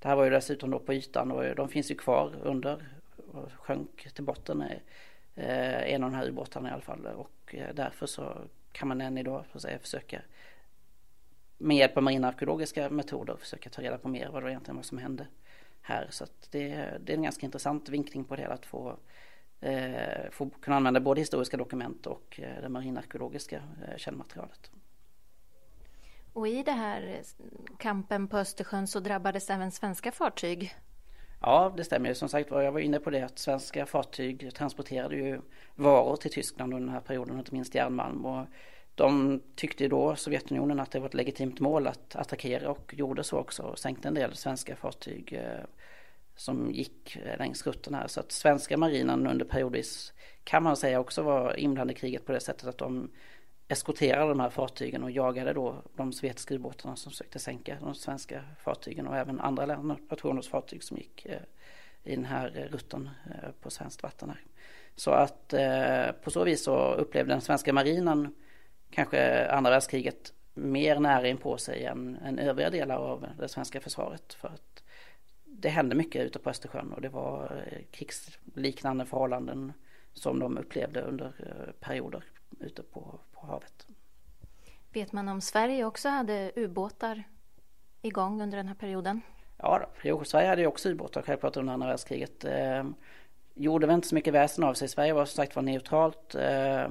det 0.00 0.08
här 0.08 0.16
var 0.16 0.24
ju 0.24 0.30
dessutom 0.30 0.70
då 0.70 0.78
på 0.78 0.94
ytan 0.94 1.32
och 1.32 1.54
de 1.54 1.68
finns 1.68 1.90
ju 1.90 1.94
kvar 1.94 2.34
under 2.42 2.88
och 3.32 3.52
sjönk 3.52 4.14
till 4.14 4.24
botten 4.24 4.62
eh, 5.34 5.92
en 5.94 6.04
av 6.04 6.10
de 6.10 6.16
här 6.16 6.28
ubåtarna 6.28 6.68
i 6.68 6.72
alla 6.72 6.82
fall 6.82 7.06
och 7.06 7.54
eh, 7.54 7.74
därför 7.74 8.06
så 8.06 8.36
kan 8.72 8.88
man 8.88 9.00
än 9.00 9.18
idag 9.18 9.44
så 9.52 9.60
säga, 9.60 9.78
försöka 9.78 10.22
med 11.58 11.76
hjälp 11.76 11.96
av 11.96 12.02
marinarkeologiska 12.02 12.90
metoder 12.90 13.36
försöka 13.36 13.70
ta 13.70 13.82
reda 13.82 13.98
på 13.98 14.08
mer 14.08 14.28
vad 14.28 14.42
det 14.42 14.44
var 14.44 14.50
egentligen 14.50 14.76
vad 14.76 14.84
som 14.84 14.98
hände 14.98 15.26
här 15.82 16.06
så 16.10 16.24
att 16.24 16.48
det, 16.50 16.90
det 17.00 17.12
är 17.12 17.16
en 17.16 17.22
ganska 17.22 17.46
intressant 17.46 17.88
vinkling 17.88 18.24
på 18.24 18.36
det 18.36 18.42
hela 18.42 18.54
att 18.54 18.66
få, 18.66 18.96
eh, 19.60 20.30
få 20.30 20.50
kunna 20.50 20.76
använda 20.76 21.00
både 21.00 21.20
historiska 21.20 21.56
dokument 21.56 22.06
och 22.06 22.40
eh, 22.42 22.62
det 22.62 22.68
marinarkeologiska 22.68 23.56
eh, 23.56 23.96
källmaterialet. 23.96 24.70
Och 26.32 26.48
i 26.48 26.62
den 26.62 26.78
här 26.78 27.02
eh, 27.02 27.46
kampen 27.78 28.28
på 28.28 28.38
Östersjön 28.38 28.86
så 28.86 29.00
drabbades 29.00 29.50
även 29.50 29.70
svenska 29.70 30.12
fartyg. 30.12 30.74
Ja, 31.40 31.74
det 31.76 31.84
stämmer. 31.84 32.14
Som 32.14 32.28
sagt 32.28 32.50
var, 32.50 32.62
jag 32.62 32.72
var 32.72 32.80
inne 32.80 32.98
på 32.98 33.10
det 33.10 33.22
att 33.22 33.38
svenska 33.38 33.86
fartyg 33.86 34.54
transporterade 34.54 35.16
ju 35.16 35.40
varor 35.74 36.16
till 36.16 36.30
Tyskland 36.30 36.74
under 36.74 36.86
den 36.86 36.94
här 36.94 37.00
perioden, 37.00 37.38
inte 37.38 37.54
minst 37.54 37.74
järnmalm. 37.74 38.26
Och 38.26 38.46
de 38.94 39.40
tyckte 39.54 39.88
då, 39.88 40.16
Sovjetunionen, 40.16 40.80
att 40.80 40.90
det 40.90 41.00
var 41.00 41.06
ett 41.06 41.14
legitimt 41.14 41.60
mål 41.60 41.86
att 41.86 42.16
attackera 42.16 42.70
och 42.70 42.94
gjorde 42.96 43.24
så 43.24 43.38
också 43.38 43.62
och 43.62 43.78
sänkte 43.78 44.08
en 44.08 44.14
del 44.14 44.36
svenska 44.36 44.76
fartyg 44.76 45.32
eh, 45.32 45.64
som 46.36 46.70
gick 46.70 47.18
längs 47.38 47.66
rutten 47.66 47.94
här. 47.94 48.06
Så 48.06 48.20
att 48.20 48.32
svenska 48.32 48.76
marinen 48.76 49.26
under 49.26 49.44
periodvis 49.44 50.12
kan 50.44 50.62
man 50.62 50.76
säga 50.76 51.00
också 51.00 51.22
var 51.22 51.58
inblandad 51.58 51.96
i 51.96 52.00
kriget 52.00 52.26
på 52.26 52.32
det 52.32 52.40
sättet 52.40 52.68
att 52.68 52.78
de 52.78 53.10
eskorterade 53.70 54.28
de 54.28 54.40
här 54.40 54.50
fartygen 54.50 55.04
och 55.04 55.10
jagade 55.10 55.52
då 55.52 55.82
de 55.96 56.12
sovjetiska 56.12 56.54
ubåtarna 56.54 56.96
som 56.96 57.12
försökte 57.12 57.38
sänka 57.38 57.78
de 57.80 57.94
svenska 57.94 58.44
fartygen 58.58 59.06
och 59.06 59.16
även 59.16 59.40
andra 59.40 59.82
nationers 59.82 60.48
fartyg 60.48 60.82
som 60.82 60.96
gick 60.96 61.26
eh, 61.26 61.42
i 62.02 62.16
den 62.16 62.24
här 62.24 62.52
eh, 62.56 62.72
rutten 62.72 63.10
eh, 63.26 63.50
på 63.60 63.70
svenskt 63.70 64.02
vatten 64.02 64.28
här. 64.28 64.40
Så 64.96 65.10
att 65.10 65.54
på 66.22 66.30
så 66.30 66.44
vis 66.44 66.64
så 66.64 66.94
upplevde 66.94 67.32
den 67.32 67.40
svenska 67.40 67.72
marinen 67.72 68.34
kanske 68.90 69.48
andra 69.48 69.70
världskriget 69.70 70.32
mer 70.54 71.00
nära 71.00 71.28
in 71.28 71.36
på 71.36 71.58
sig 71.58 71.84
än, 71.84 72.16
än 72.16 72.38
övriga 72.38 72.70
delar 72.70 72.96
av 72.96 73.26
det 73.38 73.48
svenska 73.48 73.80
försvaret. 73.80 74.34
För 74.34 74.48
att 74.48 74.82
det 75.44 75.68
hände 75.68 75.94
mycket 75.94 76.26
ute 76.26 76.38
på 76.38 76.50
Östersjön 76.50 76.92
och 76.92 77.00
det 77.00 77.08
var 77.08 77.64
krigsliknande 77.90 79.04
förhållanden 79.04 79.72
som 80.12 80.38
de 80.38 80.58
upplevde 80.58 81.02
under 81.02 81.32
perioder 81.80 82.24
ute 82.60 82.82
på, 82.82 83.20
på 83.32 83.46
havet. 83.46 83.86
Vet 84.92 85.12
man 85.12 85.28
om 85.28 85.40
Sverige 85.40 85.84
också 85.84 86.08
hade 86.08 86.52
ubåtar 86.56 87.24
igång 88.02 88.42
under 88.42 88.56
den 88.56 88.68
här 88.68 88.74
perioden? 88.74 89.20
Ja, 89.56 89.88
då. 90.02 90.24
Sverige 90.24 90.48
hade 90.48 90.60
ju 90.60 90.66
också 90.66 90.88
ubåtar 90.88 91.22
självklart 91.22 91.56
under 91.56 91.72
andra 91.72 91.86
världskriget. 91.86 92.44
Eh, 92.44 92.84
gjorde 93.54 93.86
väl 93.86 93.94
inte 93.94 94.08
så 94.08 94.14
mycket 94.14 94.34
väsen 94.34 94.64
av 94.64 94.74
sig. 94.74 94.88
Sverige 94.88 95.12
var 95.12 95.24
som 95.24 95.36
sagt 95.36 95.56
var 95.56 95.62
neutralt. 95.62 96.34
Eh, 96.34 96.88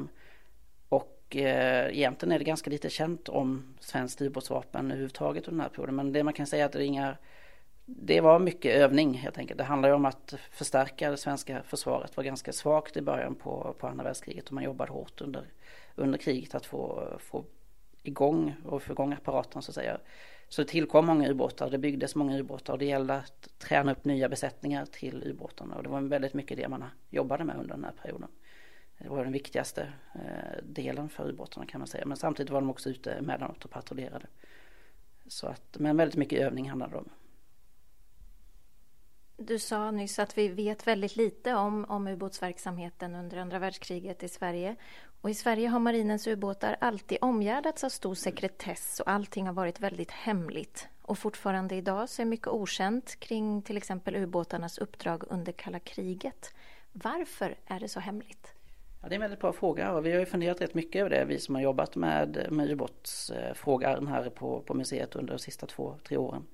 och 0.89 1.35
eh, 1.35 1.97
egentligen 1.97 2.31
är 2.31 2.39
det 2.39 2.45
ganska 2.45 2.69
lite 2.69 2.89
känt 2.89 3.29
om 3.29 3.75
svenskt 3.79 4.21
ubåtsvapen 4.21 4.85
överhuvudtaget 4.85 5.47
under 5.47 5.57
den 5.57 5.61
här 5.61 5.75
perioden. 5.75 5.95
Men 5.95 6.13
det 6.13 6.23
man 6.23 6.33
kan 6.33 6.47
säga 6.47 6.63
är 6.63 6.65
att 6.65 6.71
det 6.71 6.83
är 6.83 6.87
inga 6.87 7.17
det 7.97 8.21
var 8.21 8.39
mycket 8.39 8.75
övning 8.75 9.13
helt 9.13 9.37
enkelt. 9.37 9.57
Det 9.57 9.63
handlar 9.63 9.89
ju 9.89 9.95
om 9.95 10.05
att 10.05 10.33
förstärka 10.51 11.11
det 11.11 11.17
svenska 11.17 11.63
försvaret. 11.63 12.17
var 12.17 12.23
ganska 12.23 12.53
svagt 12.53 12.97
i 12.97 13.01
början 13.01 13.35
på, 13.35 13.75
på 13.79 13.87
andra 13.87 14.03
världskriget 14.03 14.47
och 14.47 14.53
man 14.53 14.63
jobbade 14.63 14.91
hårt 14.91 15.21
under, 15.21 15.45
under 15.95 16.17
kriget 16.17 16.55
att 16.55 16.65
få, 16.65 17.07
få 17.19 17.45
igång 18.03 18.55
och 18.65 18.83
få 18.83 18.91
igång 18.91 19.13
apparaten 19.13 19.61
så 19.61 19.71
att 19.71 19.75
säga. 19.75 19.97
Så 20.49 20.61
det 20.61 20.67
tillkom 20.67 21.05
många 21.05 21.29
ubåtar, 21.29 21.69
det 21.69 21.77
byggdes 21.77 22.15
många 22.15 22.37
ubåtar 22.37 22.73
och 22.73 22.79
det 22.79 22.85
gällde 22.85 23.13
att 23.13 23.49
träna 23.57 23.91
upp 23.91 24.05
nya 24.05 24.29
besättningar 24.29 24.85
till 24.85 25.23
ubåtarna 25.23 25.75
och 25.75 25.83
det 25.83 25.89
var 25.89 26.01
väldigt 26.01 26.33
mycket 26.33 26.57
det 26.57 26.67
man 26.67 26.83
jobbade 27.09 27.43
med 27.43 27.55
under 27.55 27.75
den 27.75 27.83
här 27.83 27.93
perioden. 28.01 28.29
Det 28.97 29.09
var 29.09 29.23
den 29.23 29.33
viktigaste 29.33 29.93
eh, 30.15 30.63
delen 30.63 31.09
för 31.09 31.29
ubåtarna 31.29 31.65
kan 31.65 31.79
man 31.79 31.87
säga. 31.87 32.05
Men 32.05 32.17
samtidigt 32.17 32.49
var 32.49 32.61
de 32.61 32.69
också 32.69 32.89
ute 32.89 33.11
emellanåt 33.11 33.65
och 33.65 33.71
patrullerade. 33.71 34.27
Så 35.27 35.47
att, 35.47 35.77
men 35.79 35.97
väldigt 35.97 36.17
mycket 36.17 36.39
övning 36.39 36.69
handlade 36.69 36.91
det 36.91 36.97
om. 36.97 37.09
Du 39.41 39.59
sa 39.59 39.91
nyss 39.91 40.19
att 40.19 40.37
vi 40.37 40.47
vet 40.47 40.87
väldigt 40.87 41.15
lite 41.15 41.53
om, 41.53 41.85
om 41.85 42.07
ubåtsverksamheten 42.07 43.15
under 43.15 43.37
andra 43.37 43.59
världskriget 43.59 44.23
i 44.23 44.27
Sverige. 44.27 44.75
Och 45.21 45.29
i 45.29 45.33
Sverige 45.33 45.67
har 45.67 45.79
marinens 45.79 46.27
ubåtar 46.27 46.77
alltid 46.81 47.17
omgärdats 47.21 47.83
av 47.83 47.89
stor 47.89 48.15
sekretess 48.15 48.99
och 48.99 49.11
allting 49.11 49.45
har 49.45 49.53
varit 49.53 49.79
väldigt 49.79 50.11
hemligt. 50.11 50.87
Och 51.01 51.17
fortfarande 51.17 51.75
idag 51.75 52.09
så 52.09 52.21
är 52.21 52.25
mycket 52.25 52.47
okänt 52.47 53.19
kring 53.19 53.61
till 53.61 53.77
exempel 53.77 54.15
ubåtarnas 54.15 54.77
uppdrag 54.77 55.23
under 55.27 55.51
kalla 55.51 55.79
kriget. 55.79 56.53
Varför 56.91 57.55
är 57.65 57.79
det 57.79 57.87
så 57.87 57.99
hemligt? 57.99 58.53
Ja, 59.01 59.07
det 59.07 59.13
är 59.13 59.15
en 59.15 59.21
väldigt 59.21 59.39
bra 59.39 59.53
fråga 59.53 59.91
och 59.91 60.05
vi 60.05 60.11
har 60.11 60.19
ju 60.19 60.25
funderat 60.25 60.61
rätt 60.61 60.73
mycket 60.73 60.99
över 60.99 61.09
det, 61.09 61.25
vi 61.25 61.39
som 61.39 61.55
har 61.55 61.61
jobbat 61.61 61.95
med, 61.95 62.47
med 62.49 62.71
ubåtsfrågan 62.71 64.07
här 64.07 64.29
på, 64.29 64.61
på 64.61 64.73
museet 64.73 65.15
under 65.15 65.33
de 65.33 65.39
sista 65.39 65.65
två, 65.65 65.95
tre 66.07 66.17
åren. 66.17 66.45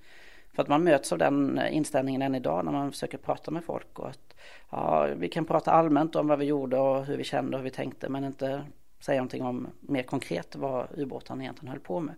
För 0.55 0.61
att 0.61 0.69
man 0.69 0.83
möts 0.83 1.11
av 1.11 1.17
den 1.17 1.57
eh, 1.57 1.75
inställningen 1.75 2.21
än 2.21 2.35
idag 2.35 2.65
när 2.65 2.71
man 2.71 2.91
försöker 2.91 3.17
prata 3.17 3.51
med 3.51 3.63
folk. 3.63 3.99
Och 3.99 4.09
att, 4.09 4.35
ja, 4.69 5.07
vi 5.17 5.29
kan 5.29 5.45
prata 5.45 5.71
allmänt 5.71 6.15
om 6.15 6.27
vad 6.27 6.39
vi 6.39 6.45
gjorde 6.45 6.77
och 6.77 7.05
hur 7.05 7.17
vi 7.17 7.23
kände 7.23 7.57
och 7.57 7.59
hur 7.59 7.69
vi 7.69 7.75
tänkte 7.75 8.09
men 8.09 8.23
inte 8.23 8.63
säga 8.99 9.17
någonting 9.17 9.43
om 9.43 9.67
mer 9.79 10.03
konkret 10.03 10.55
vad 10.55 10.87
ubåtarna 10.97 11.43
egentligen 11.43 11.71
höll 11.71 11.79
på 11.79 11.99
med. 11.99 12.15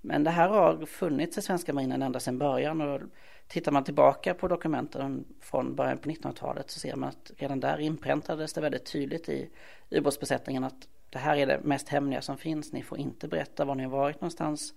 Men 0.00 0.24
det 0.24 0.30
här 0.30 0.48
har 0.48 0.86
funnits 0.86 1.38
i 1.38 1.42
svenska 1.42 1.72
marinen 1.72 2.02
ända 2.02 2.20
sedan 2.20 2.38
början 2.38 2.80
och 2.80 3.00
tittar 3.48 3.72
man 3.72 3.84
tillbaka 3.84 4.34
på 4.34 4.48
dokumenten 4.48 5.24
från 5.40 5.74
början 5.74 5.98
på 5.98 6.08
1900-talet 6.08 6.70
så 6.70 6.80
ser 6.80 6.96
man 6.96 7.08
att 7.08 7.32
redan 7.36 7.60
där 7.60 7.78
inpräntades 7.78 8.52
det 8.52 8.60
väldigt 8.60 8.92
tydligt 8.92 9.28
i 9.28 9.50
ubåtsbesättningen 9.90 10.64
att 10.64 10.88
det 11.10 11.18
här 11.18 11.36
är 11.36 11.46
det 11.46 11.60
mest 11.62 11.88
hemliga 11.88 12.22
som 12.22 12.36
finns. 12.36 12.72
Ni 12.72 12.82
får 12.82 12.98
inte 12.98 13.28
berätta 13.28 13.64
var 13.64 13.74
ni 13.74 13.82
har 13.82 13.90
varit 13.90 14.20
någonstans 14.20 14.74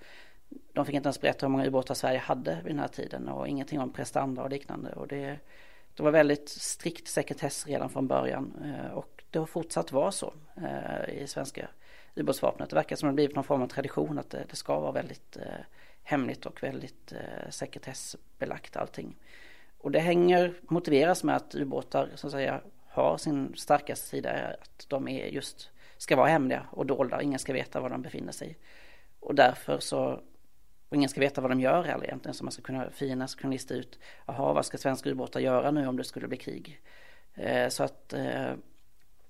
de 0.74 0.86
fick 0.86 0.96
inte 0.96 1.08
ens 1.08 1.22
berätta 1.22 1.46
hur 1.46 1.52
många 1.52 1.66
ubåtar 1.66 1.96
Sverige 1.96 2.20
hade 2.20 2.56
vid 2.64 2.72
den 2.72 2.80
här 2.80 2.88
tiden 2.88 3.28
och 3.28 3.48
ingenting 3.48 3.80
om 3.80 3.94
prestanda 3.94 4.44
och 4.44 4.50
liknande. 4.50 4.92
Och 4.94 5.08
det, 5.08 5.40
det 5.96 6.04
var 6.04 6.12
väldigt 6.12 6.50
strikt 6.50 7.08
sekretess 7.08 7.68
redan 7.68 7.90
från 7.90 8.08
början 8.08 8.54
eh, 8.64 8.94
och 8.94 9.24
det 9.30 9.40
har 9.40 9.46
fortsatt 9.46 9.92
vara 9.92 10.12
så 10.12 10.34
eh, 10.56 11.24
i 11.24 11.28
svenska 11.28 11.68
ubåtsvapnet. 12.16 12.70
Det 12.70 12.76
verkar 12.76 12.96
som 12.96 13.10
det 13.10 13.14
blivit 13.14 13.36
någon 13.36 13.44
form 13.44 13.62
av 13.62 13.68
tradition 13.68 14.20
att 14.20 14.30
det, 14.30 14.46
det 14.50 14.56
ska 14.56 14.80
vara 14.80 14.92
väldigt 14.92 15.38
eh, 15.38 15.66
hemligt 16.04 16.46
och 16.46 16.64
väldigt 16.64 17.14
sekretessbelagt 17.50 18.78
allting. 18.78 19.16
Och 19.78 19.92
det 19.92 20.00
hänger, 20.00 20.54
motiveras 20.62 21.24
med 21.24 21.36
att 21.36 21.56
ubåtar 21.56 22.10
så 22.16 22.28
att 22.28 22.34
säga 22.34 22.62
har 22.88 23.18
sin 23.18 23.56
starkaste 23.58 24.08
sida, 24.08 24.56
att 24.62 24.86
de 24.90 25.08
är 25.08 25.26
just, 25.26 25.70
ska 25.98 26.16
vara 26.16 26.28
hemliga 26.28 26.66
och 26.72 26.86
dolda, 26.86 27.22
ingen 27.22 27.40
ska 27.40 27.54
veta 27.54 27.80
var 27.80 27.90
de 27.90 28.02
befinner 28.02 28.32
sig. 28.32 28.58
Och 29.20 29.36
därför 29.36 29.80
så 29.80 30.22
och 30.92 30.98
ingen 30.98 31.10
ska 31.10 31.20
veta 31.22 31.42
vad 31.42 31.52
de 31.52 31.60
gör 31.60 31.84
heller 31.84 32.06
egentligen 32.06 32.34
så 32.34 32.44
man 32.44 32.52
ska 32.52 32.62
kunna, 32.62 32.90
fienden 32.90 33.28
ska 33.28 33.42
kunna 33.42 33.52
lista 33.52 33.74
ut, 33.74 34.00
jaha 34.26 34.54
vad 34.54 34.66
ska 34.66 34.78
svenska 34.78 35.10
ubåtar 35.10 35.40
göra 35.40 35.72
nu 35.72 35.88
om 35.88 35.98
det 35.98 36.04
skulle 36.04 36.28
bli 36.28 36.38
krig? 36.38 36.82
Eh, 37.34 37.70
så 37.70 37.84
att 37.84 38.14
eh, 38.14 38.54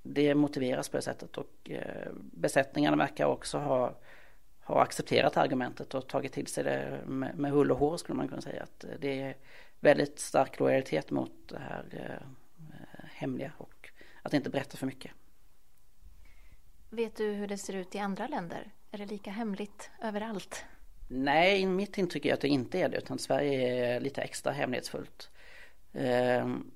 det 0.03 0.35
motiveras 0.35 0.89
på 0.89 0.97
det 0.97 1.03
sättet 1.03 1.37
och 1.37 1.69
eh, 1.69 2.11
besättningarna 2.15 2.97
verkar 2.97 3.25
också 3.25 3.57
ha, 3.57 3.99
ha 4.63 4.81
accepterat 4.81 5.37
argumentet 5.37 5.93
och 5.93 6.07
tagit 6.07 6.33
till 6.33 6.47
sig 6.47 6.63
det 6.63 7.01
med, 7.05 7.37
med 7.37 7.51
hull 7.51 7.71
och 7.71 7.77
hår 7.77 7.97
skulle 7.97 8.17
man 8.17 8.27
kunna 8.27 8.41
säga. 8.41 8.63
Att 8.63 8.83
eh, 8.83 8.89
det 8.99 9.21
är 9.21 9.35
väldigt 9.79 10.19
stark 10.19 10.59
lojalitet 10.59 11.11
mot 11.11 11.31
det 11.47 11.59
här 11.59 11.85
eh, 11.91 12.27
hemliga 13.11 13.51
och 13.57 13.89
att 14.21 14.33
inte 14.33 14.49
berätta 14.49 14.77
för 14.77 14.85
mycket. 14.85 15.11
Vet 16.89 17.15
du 17.15 17.31
hur 17.31 17.47
det 17.47 17.57
ser 17.57 17.75
ut 17.75 17.95
i 17.95 17.99
andra 17.99 18.27
länder? 18.27 18.71
Är 18.91 18.97
det 18.97 19.05
lika 19.05 19.31
hemligt 19.31 19.91
överallt? 20.01 20.65
Nej, 21.13 21.65
mitt 21.65 21.97
intryck 21.97 22.25
är 22.25 22.33
att 22.33 22.41
det 22.41 22.47
inte 22.47 22.79
är 22.79 22.89
det 22.89 22.97
utan 22.97 23.19
Sverige 23.19 23.85
är 23.85 23.99
lite 23.99 24.21
extra 24.21 24.51
hemlighetsfullt. 24.51 25.29
Ehm, 25.93 26.71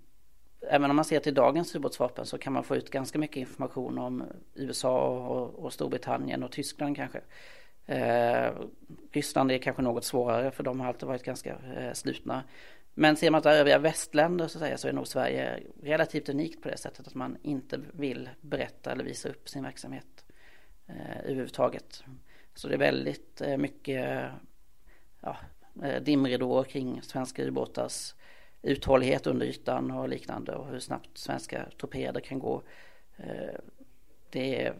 även 0.69 0.89
om 0.89 0.95
man 0.95 1.05
ser 1.05 1.19
till 1.19 1.33
dagens 1.33 1.75
ubåtsvapen 1.75 2.25
så 2.25 2.37
kan 2.37 2.53
man 2.53 2.63
få 2.63 2.75
ut 2.75 2.89
ganska 2.89 3.19
mycket 3.19 3.37
information 3.37 3.97
om 3.97 4.23
USA 4.53 5.09
och, 5.37 5.73
Storbritannien 5.73 6.43
och 6.43 6.51
Tyskland 6.51 6.95
kanske. 6.95 7.21
Ehm, 7.85 8.53
Ryssland 9.11 9.51
är 9.51 9.57
kanske 9.57 9.81
något 9.81 10.03
svårare 10.03 10.51
för 10.51 10.63
de 10.63 10.79
har 10.79 10.87
alltid 10.87 11.07
varit 11.07 11.23
ganska 11.23 11.55
eh, 11.77 11.93
slutna. 11.93 12.43
Men 12.93 13.15
ser 13.15 13.31
man 13.31 13.41
till 13.41 13.51
övriga 13.51 13.79
västländer 13.79 14.47
så, 14.47 14.59
säga, 14.59 14.77
så 14.77 14.87
är 14.87 14.93
nog 14.93 15.07
Sverige 15.07 15.63
relativt 15.83 16.29
unikt 16.29 16.61
på 16.61 16.69
det 16.69 16.77
sättet 16.77 17.07
att 17.07 17.15
man 17.15 17.37
inte 17.41 17.79
vill 17.93 18.29
berätta 18.41 18.91
eller 18.91 19.03
visa 19.03 19.29
upp 19.29 19.49
sin 19.49 19.63
verksamhet 19.63 20.25
eh, 20.87 21.19
överhuvudtaget. 21.23 22.03
Så 22.55 22.67
det 22.67 22.73
är 22.73 22.79
väldigt 22.79 23.41
eh, 23.41 23.57
mycket 23.57 24.29
ja, 25.21 25.37
eh, 25.83 26.01
dimridåer 26.01 26.63
kring 26.63 27.01
svenska 27.01 27.43
ubåtars 27.43 28.15
uthållighet 28.61 29.27
under 29.27 29.45
ytan 29.45 29.91
och 29.91 30.09
liknande 30.09 30.55
och 30.55 30.67
hur 30.67 30.79
snabbt 30.79 31.17
svenska 31.17 31.65
torpeder 31.77 32.19
kan 32.19 32.39
gå. 32.39 32.61
Eh, 33.17 33.59
det 34.29 34.65
är, 34.65 34.75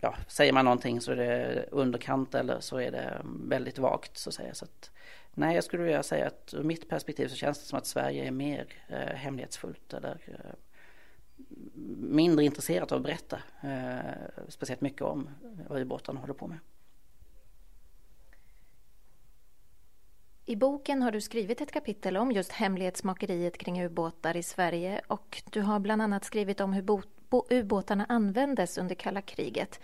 ja, 0.00 0.14
säger 0.28 0.52
man 0.52 0.64
någonting 0.64 1.00
så 1.00 1.12
är 1.12 1.16
det 1.16 1.66
underkant 1.70 2.34
eller 2.34 2.60
så 2.60 2.76
är 2.76 2.90
det 2.90 3.22
väldigt 3.24 3.78
vagt 3.78 4.18
så 4.18 4.30
att 4.30 4.34
säga. 4.34 4.54
Så 4.54 4.64
att, 4.64 4.90
nej, 5.34 5.54
jag 5.54 5.64
skulle 5.64 5.82
vilja 5.82 6.02
säga 6.02 6.26
att 6.26 6.54
ur 6.54 6.62
mitt 6.62 6.88
perspektiv 6.88 7.28
så 7.28 7.36
känns 7.36 7.58
det 7.58 7.66
som 7.66 7.78
att 7.78 7.86
Sverige 7.86 8.26
är 8.26 8.30
mer 8.30 8.66
eh, 8.88 9.14
hemlighetsfullt 9.14 9.94
eller 9.94 10.18
eh, 10.26 10.54
mindre 11.96 12.44
intresserat 12.44 12.92
av 12.92 12.98
att 12.98 13.04
berätta 13.04 13.38
eh, 13.62 14.44
speciellt 14.48 14.80
mycket 14.80 15.02
om 15.02 15.28
vad 15.68 15.80
ubåtarna 15.80 16.20
håller 16.20 16.34
på 16.34 16.46
med. 16.46 16.58
I 20.52 20.56
boken 20.56 21.02
har 21.02 21.12
du 21.12 21.20
skrivit 21.20 21.60
ett 21.60 21.72
kapitel 21.72 22.16
om 22.16 22.32
just 22.32 22.52
hemlighetsmakeriet 22.52 23.58
kring 23.58 23.82
ubåtar 23.82 24.36
i 24.36 24.42
Sverige 24.42 25.00
och 25.06 25.42
du 25.50 25.60
har 25.60 25.78
bland 25.78 26.02
annat 26.02 26.24
skrivit 26.24 26.60
om 26.60 26.72
hur 26.72 27.02
ubåtarna 27.50 28.06
användes 28.08 28.78
under 28.78 28.94
kalla 28.94 29.22
kriget. 29.22 29.80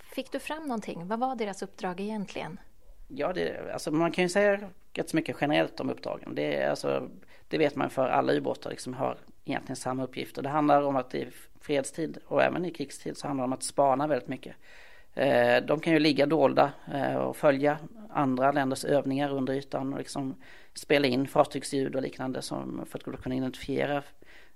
Fick 0.00 0.32
du 0.32 0.38
fram 0.38 0.62
någonting? 0.62 1.08
Vad 1.08 1.18
var 1.18 1.36
deras 1.36 1.62
uppdrag 1.62 2.00
egentligen? 2.00 2.60
Ja, 3.08 3.32
det, 3.32 3.72
alltså 3.72 3.90
man 3.90 4.12
kan 4.12 4.24
ju 4.24 4.28
säga 4.28 4.70
rätt 4.92 5.10
så 5.10 5.16
mycket 5.16 5.36
generellt 5.40 5.80
om 5.80 5.90
uppdragen. 5.90 6.34
Det, 6.34 6.64
alltså, 6.64 7.08
det 7.48 7.58
vet 7.58 7.76
man 7.76 7.90
för 7.90 8.08
alla 8.08 8.32
ubåtar 8.32 8.70
liksom 8.70 8.94
har 8.94 9.18
egentligen 9.44 9.76
samma 9.76 10.04
uppgifter. 10.04 10.42
Det 10.42 10.48
handlar 10.48 10.82
om 10.82 10.96
att 10.96 11.14
i 11.14 11.28
fredstid 11.60 12.18
och 12.26 12.42
även 12.42 12.64
i 12.64 12.70
krigstid 12.70 13.16
så 13.16 13.26
handlar 13.26 13.44
det 13.44 13.46
om 13.46 13.52
att 13.52 13.62
spana 13.62 14.06
väldigt 14.06 14.28
mycket. 14.28 14.56
Eh, 15.14 15.62
de 15.62 15.80
kan 15.80 15.92
ju 15.92 15.98
ligga 15.98 16.26
dolda 16.26 16.72
eh, 16.94 17.14
och 17.14 17.36
följa 17.36 17.78
andra 18.10 18.52
länders 18.52 18.84
övningar 18.84 19.30
under 19.30 19.54
ytan 19.54 19.92
och 19.92 19.98
liksom 19.98 20.34
spela 20.74 21.06
in 21.06 21.28
fartygsljud 21.28 21.96
och 21.96 22.02
liknande 22.02 22.42
som 22.42 22.86
för 22.86 23.12
att 23.14 23.22
kunna 23.22 23.34
identifiera 23.34 24.02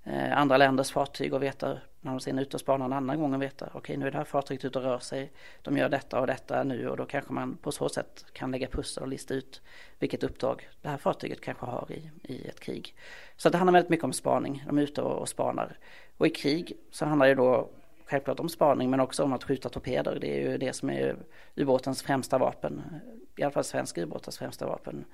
eh, 0.04 0.38
andra 0.38 0.56
länders 0.56 0.92
fartyg 0.92 1.34
och 1.34 1.42
veta 1.42 1.78
när 2.00 2.10
de 2.10 2.20
sen 2.20 2.38
är 2.38 2.42
ute 2.42 2.56
och 2.56 2.60
spanar 2.60 2.84
en 2.84 2.92
annan 2.92 3.20
gång 3.20 3.34
och 3.34 3.42
veta 3.42 3.66
okej 3.66 3.78
okay, 3.78 3.96
nu 3.96 4.06
är 4.06 4.10
det 4.10 4.18
här 4.18 4.24
fartyget 4.24 4.64
ute 4.64 4.78
och 4.78 4.84
rör 4.84 4.98
sig. 4.98 5.32
De 5.62 5.76
gör 5.76 5.88
detta 5.88 6.20
och 6.20 6.26
detta 6.26 6.62
nu 6.62 6.88
och 6.88 6.96
då 6.96 7.06
kanske 7.06 7.32
man 7.32 7.56
på 7.56 7.72
så 7.72 7.88
sätt 7.88 8.24
kan 8.32 8.50
lägga 8.50 8.68
pussel 8.68 9.02
och 9.02 9.08
lista 9.08 9.34
ut 9.34 9.62
vilket 9.98 10.22
uppdrag 10.22 10.68
det 10.82 10.88
här 10.88 10.96
fartyget 10.96 11.40
kanske 11.40 11.66
har 11.66 11.92
i, 11.92 12.10
i 12.22 12.48
ett 12.48 12.60
krig. 12.60 12.94
Så 13.36 13.48
det 13.48 13.58
handlar 13.58 13.72
väldigt 13.72 13.90
mycket 13.90 14.04
om 14.04 14.12
spaning. 14.12 14.64
De 14.66 14.78
är 14.78 14.82
ute 14.82 15.02
och, 15.02 15.18
och 15.18 15.28
spanar. 15.28 15.78
Och 16.16 16.26
i 16.26 16.30
krig 16.30 16.72
så 16.90 17.04
handlar 17.04 17.26
det 17.26 17.34
då 17.34 17.70
självklart 18.06 18.40
om 18.40 18.48
spaning 18.48 18.90
men 18.90 19.00
också 19.00 19.24
om 19.24 19.32
att 19.32 19.44
skjuta 19.44 19.68
torpeder. 19.68 20.18
Det 20.20 20.36
är 20.36 20.50
ju 20.50 20.58
det 20.58 20.72
som 20.72 20.90
är 20.90 21.16
ubåtens 21.54 22.02
främsta 22.02 22.38
vapen. 22.38 22.82
I 23.36 23.42
alla 23.42 23.52
fall 23.52 23.64
svenska 23.64 24.02
ubåtars 24.02 24.38
främsta 24.38 24.66
vapen. 24.66 25.04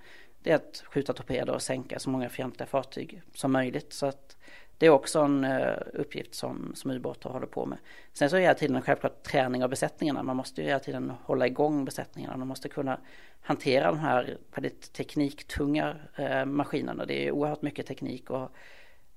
Det 0.43 0.51
är 0.51 0.57
att 0.57 0.83
skjuta 0.87 1.13
torpeder 1.13 1.55
och 1.55 1.63
sänka 1.63 1.99
så 1.99 2.11
många 2.11 2.29
fientliga 2.29 2.67
fartyg 2.67 3.23
som 3.35 3.53
möjligt. 3.53 3.93
Så 3.93 4.07
att 4.07 4.37
det 4.79 4.87
är 4.87 4.91
också 4.91 5.21
en 5.21 5.45
eh, 5.45 5.73
uppgift 5.93 6.35
som, 6.35 6.73
som 6.75 6.91
ubåtar 6.91 7.31
håller 7.31 7.47
på 7.47 7.67
med. 7.67 7.79
Sen 8.13 8.31
så 8.31 8.37
är 8.37 8.41
det 8.41 8.47
hela 8.47 8.55
tiden 8.55 8.83
självklart 8.83 9.23
träning 9.23 9.65
av 9.65 9.71
besättningarna. 9.71 10.23
Man 10.23 10.37
måste 10.37 10.61
ju 10.61 10.67
hela 10.67 10.79
tiden 10.79 11.13
hålla 11.25 11.47
igång 11.47 11.85
besättningarna. 11.85 12.37
Man 12.37 12.49
måste 12.49 12.69
kunna 12.69 13.01
hantera 13.41 13.87
de 13.87 13.99
här 13.99 14.39
väldigt 14.55 14.93
tekniktunga 14.93 15.97
eh, 16.17 16.45
maskinerna. 16.45 17.07
Det 17.07 17.27
är 17.27 17.31
oerhört 17.31 17.63
mycket 17.63 17.87
teknik 17.87 18.31
och 18.31 18.51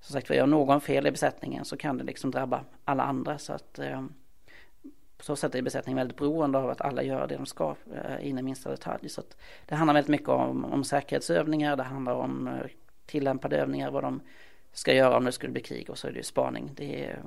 som 0.03 0.13
sagt 0.13 0.29
gör 0.29 0.47
någon 0.47 0.81
fel 0.81 1.07
i 1.07 1.11
besättningen 1.11 1.65
så 1.65 1.77
kan 1.77 1.97
det 1.97 2.03
liksom 2.03 2.31
drabba 2.31 2.63
alla 2.85 3.03
andra. 3.03 3.37
Så 3.37 3.53
att 3.53 3.79
eh, 3.79 4.05
på 5.17 5.23
så 5.23 5.35
sätt 5.35 5.55
är 5.55 5.61
besättningen 5.61 5.97
väldigt 5.97 6.17
beroende 6.17 6.57
av 6.57 6.69
att 6.69 6.81
alla 6.81 7.03
gör 7.03 7.27
det 7.27 7.35
de 7.35 7.45
ska 7.45 7.75
eh, 7.93 8.27
in 8.27 8.37
i 8.37 8.41
minsta 8.41 8.69
detalj. 8.69 9.09
Så 9.09 9.21
att 9.21 9.37
det 9.65 9.75
handlar 9.75 9.93
väldigt 9.93 10.09
mycket 10.11 10.29
om, 10.29 10.65
om 10.65 10.83
säkerhetsövningar, 10.83 11.75
det 11.75 11.83
handlar 11.83 12.13
om 12.13 12.47
eh, 12.47 12.53
tillämpade 13.05 13.57
övningar, 13.57 13.91
vad 13.91 14.03
de 14.03 14.21
ska 14.73 14.93
göra 14.93 15.17
om 15.17 15.25
det 15.25 15.31
skulle 15.31 15.51
bli 15.51 15.61
krig 15.61 15.89
och 15.89 15.97
så 15.97 16.07
är 16.07 16.11
det 16.11 16.17
ju 16.17 16.23
spaning. 16.23 16.71
Det 16.75 17.05
är, 17.05 17.23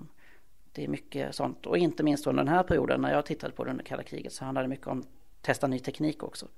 det 0.72 0.84
är 0.84 0.88
mycket 0.88 1.34
sånt 1.34 1.66
och 1.66 1.78
inte 1.78 2.02
minst 2.02 2.26
under 2.26 2.44
den 2.44 2.54
här 2.54 2.62
perioden 2.62 3.00
när 3.00 3.12
jag 3.12 3.26
tittade 3.26 3.52
på 3.52 3.64
det 3.64 3.70
under 3.70 3.84
kalla 3.84 4.02
kriget 4.02 4.32
så 4.32 4.44
handlade 4.44 4.64
det 4.64 4.70
mycket 4.70 4.86
om 4.86 5.00
att 5.00 5.06
testa 5.42 5.66
ny 5.66 5.78
teknik 5.78 6.22
också. 6.22 6.48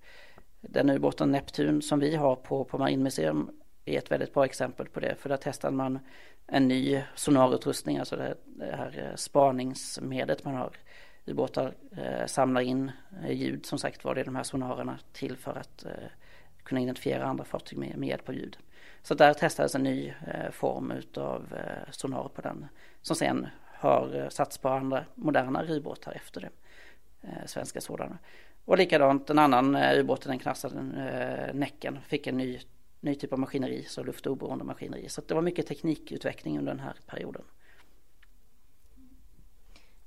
Den 0.60 0.90
ubåten 0.90 1.32
Neptun 1.32 1.82
som 1.82 2.00
vi 2.00 2.16
har 2.16 2.36
på, 2.36 2.64
på 2.64 2.78
Marinmuseum 2.78 3.50
är 3.94 3.98
ett 3.98 4.10
väldigt 4.10 4.34
bra 4.34 4.44
exempel 4.44 4.88
på 4.88 5.00
det 5.00 5.14
för 5.14 5.28
där 5.28 5.36
testade 5.36 5.76
man 5.76 5.98
en 6.46 6.68
ny 6.68 7.02
sonarutrustning, 7.14 7.98
alltså 7.98 8.16
det, 8.16 8.36
här 8.60 9.08
eh, 9.10 9.16
spaningsmedlet 9.16 10.44
man 10.44 10.54
har. 10.54 10.72
Ubåtar 11.26 11.74
båtar, 11.90 12.04
eh, 12.04 12.26
samlar 12.26 12.60
in 12.60 12.92
eh, 13.24 13.32
ljud 13.32 13.66
som 13.66 13.78
sagt 13.78 14.04
var 14.04 14.14
det 14.14 14.20
är 14.20 14.24
de 14.24 14.36
här 14.36 14.42
sonarerna 14.42 14.98
till 15.12 15.36
för 15.36 15.58
att 15.58 15.86
kunna 16.62 16.80
identifiera 16.80 17.24
andra 17.24 17.44
fartyg 17.44 17.78
med, 17.78 17.96
med 17.96 18.08
hjälp 18.08 18.28
av 18.28 18.34
ljud. 18.34 18.58
Så 19.02 19.14
där 19.14 19.34
testades 19.34 19.74
en 19.74 19.82
ny 19.82 20.14
form 20.50 20.90
utav 20.90 21.54
sonar 21.90 22.28
på 22.28 22.40
den 22.40 22.66
som 23.02 23.16
sen 23.16 23.46
har 23.64 24.28
satts 24.30 24.58
på 24.58 24.68
andra 24.68 25.04
moderna 25.14 25.64
ubåtar 25.64 26.12
efter 26.12 26.40
det. 26.40 26.50
Svenska 27.46 27.80
sådana. 27.80 28.18
Och 28.64 28.78
likadant 28.78 29.30
en 29.30 29.38
annan 29.38 29.76
ubåt, 29.76 30.22
den 30.22 30.38
klassade 30.38 30.82
Näcken, 31.52 31.98
fick 32.06 32.26
en 32.26 32.36
ny, 32.36 32.60
ny 33.00 33.14
typ 33.14 33.32
av 33.32 33.38
maskineri, 33.38 33.84
så 33.84 34.02
luftoberoende 34.02 34.64
maskineri. 34.64 35.08
Så 35.08 35.20
det 35.20 35.34
var 35.34 35.42
mycket 35.42 35.66
teknikutveckling 35.66 36.58
under 36.58 36.72
den 36.72 36.80
här 36.80 36.96
perioden. 37.06 37.44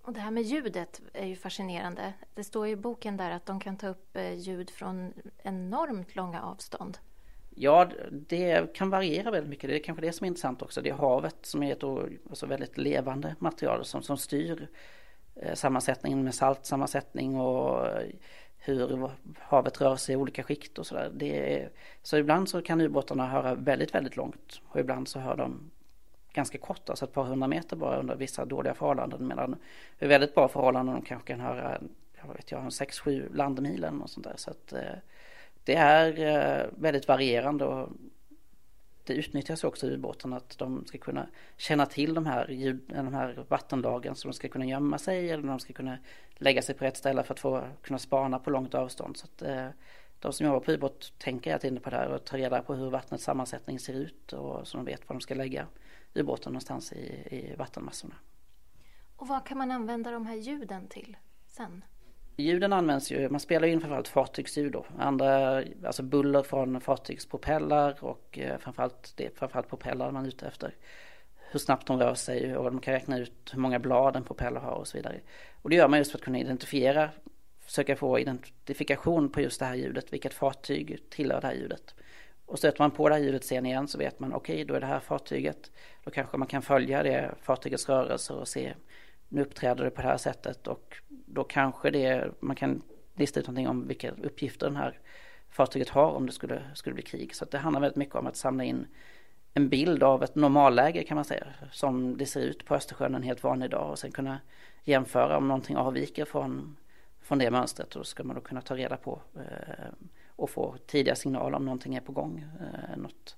Och 0.02 0.14
det 0.14 0.20
här 0.20 0.32
med 0.32 0.44
ljudet 0.44 1.02
är 1.14 1.26
ju 1.26 1.36
fascinerande. 1.36 2.14
Det 2.34 2.44
står 2.44 2.68
i 2.68 2.76
boken 2.76 3.18
där 3.18 3.32
att 3.32 3.46
de 3.46 3.60
kan 3.60 3.78
ta 3.78 3.88
upp 3.88 4.18
ljud 4.36 4.70
från 4.70 5.14
enormt 5.44 6.16
långa 6.16 6.42
avstånd. 6.42 6.98
Ja, 7.56 7.90
det 8.12 8.74
kan 8.74 8.90
variera 8.90 9.32
väldigt 9.32 9.50
mycket. 9.50 9.70
Det 9.70 9.76
är 9.76 9.84
kanske 9.84 10.06
det 10.06 10.14
som 10.14 10.26
är 10.26 10.28
intressant 10.28 10.62
också. 10.62 10.82
Det 10.82 10.90
är 10.90 10.94
havet 10.94 11.36
som 11.42 11.64
är 11.64 11.72
ett 11.72 11.84
alltså 12.30 12.46
väldigt 12.46 12.78
levande 12.78 13.36
material 13.40 13.86
som, 13.86 14.02
som 14.02 14.18
styr 14.18 14.68
eh, 15.36 15.54
sammansättningen 15.54 16.24
med 16.24 16.36
saltsammansättning 16.36 17.40
och 17.40 17.88
hur 18.64 19.10
havet 19.40 19.82
rör 19.82 19.96
sig 19.96 20.14
i 20.14 20.16
olika 20.16 20.44
skikt 20.44 20.80
och 20.80 20.88
sådär. 20.88 21.70
Så 22.02 22.18
ibland 22.18 22.50
så 22.50 22.62
kan 22.62 22.82
ubåtarna 22.82 23.28
höra 23.28 23.56
väldigt, 23.56 23.96
väldigt 23.96 24.16
långt 24.16 24.62
och 24.68 24.80
ibland 24.80 25.08
så 25.08 25.20
hör 25.20 25.36
de 25.36 25.72
ganska 26.34 26.58
kort, 26.58 26.90
alltså 26.90 27.06
ett 27.06 27.14
par 27.14 27.24
hundra 27.24 27.48
meter 27.48 27.76
bara 27.76 28.00
under 28.00 28.16
vissa 28.16 28.46
dåliga 28.46 28.74
förhållanden. 28.74 29.28
Medan 29.28 29.56
i 30.00 30.08
väldigt 30.08 30.36
bra 30.36 30.48
förhållanden 30.48 30.96
de 30.96 31.02
kanske 31.02 31.28
kan 31.28 31.40
höra, 31.40 31.82
jag 32.22 32.34
vet 32.34 32.52
jag, 32.52 32.62
6-7 32.62 33.36
landmil 33.36 33.84
eller 33.84 33.98
något 33.98 34.12
sånt 34.12 34.28
där. 34.28 34.34
Så 34.38 34.52
att, 34.52 34.74
eh, 34.74 34.98
det 35.64 35.76
är 35.76 36.20
eh, 36.20 36.66
väldigt 36.78 37.08
varierande 37.08 37.66
och 37.66 37.90
det 39.04 39.14
utnyttjas 39.14 39.64
också 39.64 39.88
i 39.88 39.90
ubåten 39.90 40.34
att 40.34 40.58
de 40.58 40.86
ska 40.86 40.98
kunna 40.98 41.28
känna 41.58 41.86
till 41.86 42.14
de 42.14 42.26
här, 42.26 42.52
ljud, 42.52 42.82
de 42.88 43.14
här 43.14 43.46
vattenlagen 43.50 44.16
så 44.16 44.28
de 44.28 44.34
ska 44.34 44.50
kunna 44.50 44.66
gömma 44.66 44.98
sig 44.98 45.30
eller 45.30 45.48
de 45.48 45.60
ska 45.60 45.74
kunna 45.74 45.98
lägga 46.36 46.62
sig 46.62 46.76
på 46.76 46.86
rätt 46.86 46.98
ställe 46.98 47.24
för 47.24 47.34
att 47.34 47.40
få 47.40 47.64
kunna 47.82 48.00
spana 48.00 48.40
på 48.40 48.50
långt 48.50 48.74
avstånd. 48.74 49.18
Så 49.18 49.26
att, 49.26 49.42
eh, 49.42 49.68
de 50.20 50.34
som 50.34 50.46
jobbar 50.46 50.60
på 50.60 50.72
ubåt 50.72 51.14
tänker 51.18 51.50
hela 51.50 51.60
tiden 51.60 51.80
på 51.80 51.90
det 51.90 51.96
här 51.96 52.08
och 52.08 52.26
tar 52.26 52.38
reda 52.38 52.62
på 52.62 52.74
hur 52.76 52.90
vattnets 52.90 53.24
sammansättning 53.24 53.80
ser 53.80 53.94
ut 53.94 54.34
och 54.34 54.68
så 54.68 54.78
de 54.78 54.86
vet 54.86 55.10
var 55.10 55.14
de 55.16 55.22
ska 55.22 55.36
lägga 55.36 55.68
ubåten 56.14 56.54
någonstans 56.54 56.94
i, 56.94 57.06
i 57.32 57.56
vattenmassorna. 57.58 58.16
Och 59.16 59.28
vad 59.28 59.46
kan 59.46 59.58
man 59.58 59.72
använda 59.72 60.12
de 60.12 60.26
här 60.26 60.36
ljuden 60.36 60.88
till 60.88 61.18
sen? 61.48 61.84
Ljuden 62.42 62.74
används 62.74 63.12
ju, 63.12 63.30
man 63.30 63.40
spelar 63.40 63.68
in 63.68 63.80
framförallt 63.80 64.08
fartygsljud 64.08 64.72
då. 64.72 64.86
Andra, 64.98 65.64
alltså 65.86 66.04
buller 66.04 66.44
från 66.44 66.82
fartygspropellrar 66.82 68.04
och 68.04 68.40
eh, 68.40 68.58
framförallt, 68.58 69.14
det 69.16 69.26
är 69.26 69.32
framförallt 69.36 69.70
propellrar 69.70 70.12
man 70.12 70.24
är 70.24 70.28
ute 70.28 70.48
efter. 70.48 70.76
Hur 71.52 71.60
snabbt 71.60 71.88
de 71.88 72.00
rör 72.00 72.14
sig 72.14 72.58
och 72.58 72.64
de 72.64 72.80
kan 72.80 72.94
räkna 72.94 73.18
ut 73.18 73.50
hur 73.54 73.60
många 73.60 73.80
blad 73.80 74.16
en 74.16 74.24
propeller 74.24 74.60
har 74.60 74.72
och 74.72 74.88
så 74.88 74.98
vidare. 74.98 75.20
Och 75.62 75.70
det 75.70 75.76
gör 75.76 75.88
man 75.88 76.00
just 76.00 76.12
för 76.12 76.18
att 76.18 76.24
kunna 76.24 76.40
identifiera, 76.40 77.10
försöka 77.66 77.96
få 77.96 78.20
identifikation 78.20 79.30
på 79.30 79.42
just 79.42 79.60
det 79.60 79.66
här 79.66 79.76
ljudet, 79.76 80.14
vilket 80.14 80.34
fartyg 80.34 81.10
tillhör 81.10 81.42
det 81.42 81.48
här 81.48 81.54
ljudet. 81.54 81.96
Och 82.46 82.58
stöter 82.58 82.82
man 82.82 82.92
på 82.92 83.10
det 83.10 83.16
här 83.16 83.22
ljudet 83.22 83.44
sen 83.44 83.66
igen 83.66 83.88
så 83.88 83.98
vet 83.98 84.20
man 84.20 84.34
okej, 84.34 84.54
okay, 84.54 84.66
då 84.66 84.74
är 84.74 84.80
det 84.80 84.86
här 84.86 85.00
fartyget. 85.00 85.72
Då 86.04 86.12
kanske 86.12 86.38
man 86.38 86.48
kan 86.48 86.62
följa 86.62 87.04
det 87.04 87.32
fartygets 87.42 87.90
rörelser 87.90 88.36
och 88.36 88.48
se 88.48 88.74
nu 89.32 89.42
uppträder 89.42 89.84
det 89.84 89.90
på 89.90 90.02
det 90.02 90.08
här 90.08 90.18
sättet 90.18 90.68
och 90.68 90.98
då 91.34 91.44
kanske 91.44 91.90
det, 91.90 92.32
man 92.40 92.56
kan 92.56 92.82
lista 93.16 93.40
ut 93.40 93.48
någonting 93.48 93.68
om 93.68 93.88
vilka 93.88 94.12
uppgifter 94.12 94.66
den 94.66 94.76
här 94.76 95.00
fartyget 95.50 95.90
har 95.90 96.12
om 96.12 96.26
det 96.26 96.32
skulle, 96.32 96.62
skulle 96.74 96.94
bli 96.94 97.04
krig. 97.04 97.36
Så 97.36 97.46
det 97.46 97.58
handlar 97.58 97.82
väldigt 97.82 97.98
mycket 97.98 98.16
om 98.16 98.28
att 98.28 98.36
samla 98.36 98.64
in 98.64 98.88
en 99.54 99.70
bild 99.70 100.04
av 100.04 100.24
ett 100.24 100.36
normalläge 100.36 101.04
kan 101.04 101.16
man 101.16 101.26
säga, 101.26 101.48
som 101.72 102.18
det 102.18 102.26
ser 102.26 102.42
ut 102.42 102.66
på 102.66 102.76
Östersjön 102.76 103.16
en 103.16 103.24
helt 103.24 103.44
vanlig 103.44 103.70
dag 103.70 103.92
och 103.92 104.00
sen 104.00 104.12
kunna 104.12 104.40
jämföra 104.84 105.38
om 105.38 105.48
någonting 105.48 105.76
avviker 105.76 106.26
från, 106.26 106.78
från 107.22 107.38
det 107.38 107.52
mönstret. 107.52 107.90
Då 107.90 108.04
ska 108.04 108.24
man 108.24 108.36
då 108.36 108.42
kunna 108.42 108.62
ta 108.62 108.76
reda 108.76 108.98
på 108.98 109.22
eh, 109.36 110.10
och 110.28 110.50
få 110.50 110.76
tidiga 110.88 111.16
signaler 111.16 111.56
om 111.56 111.66
någonting 111.66 111.96
är 111.96 112.02
på 112.02 112.12
gång, 112.12 112.46
eh, 112.60 112.98
något 112.98 113.38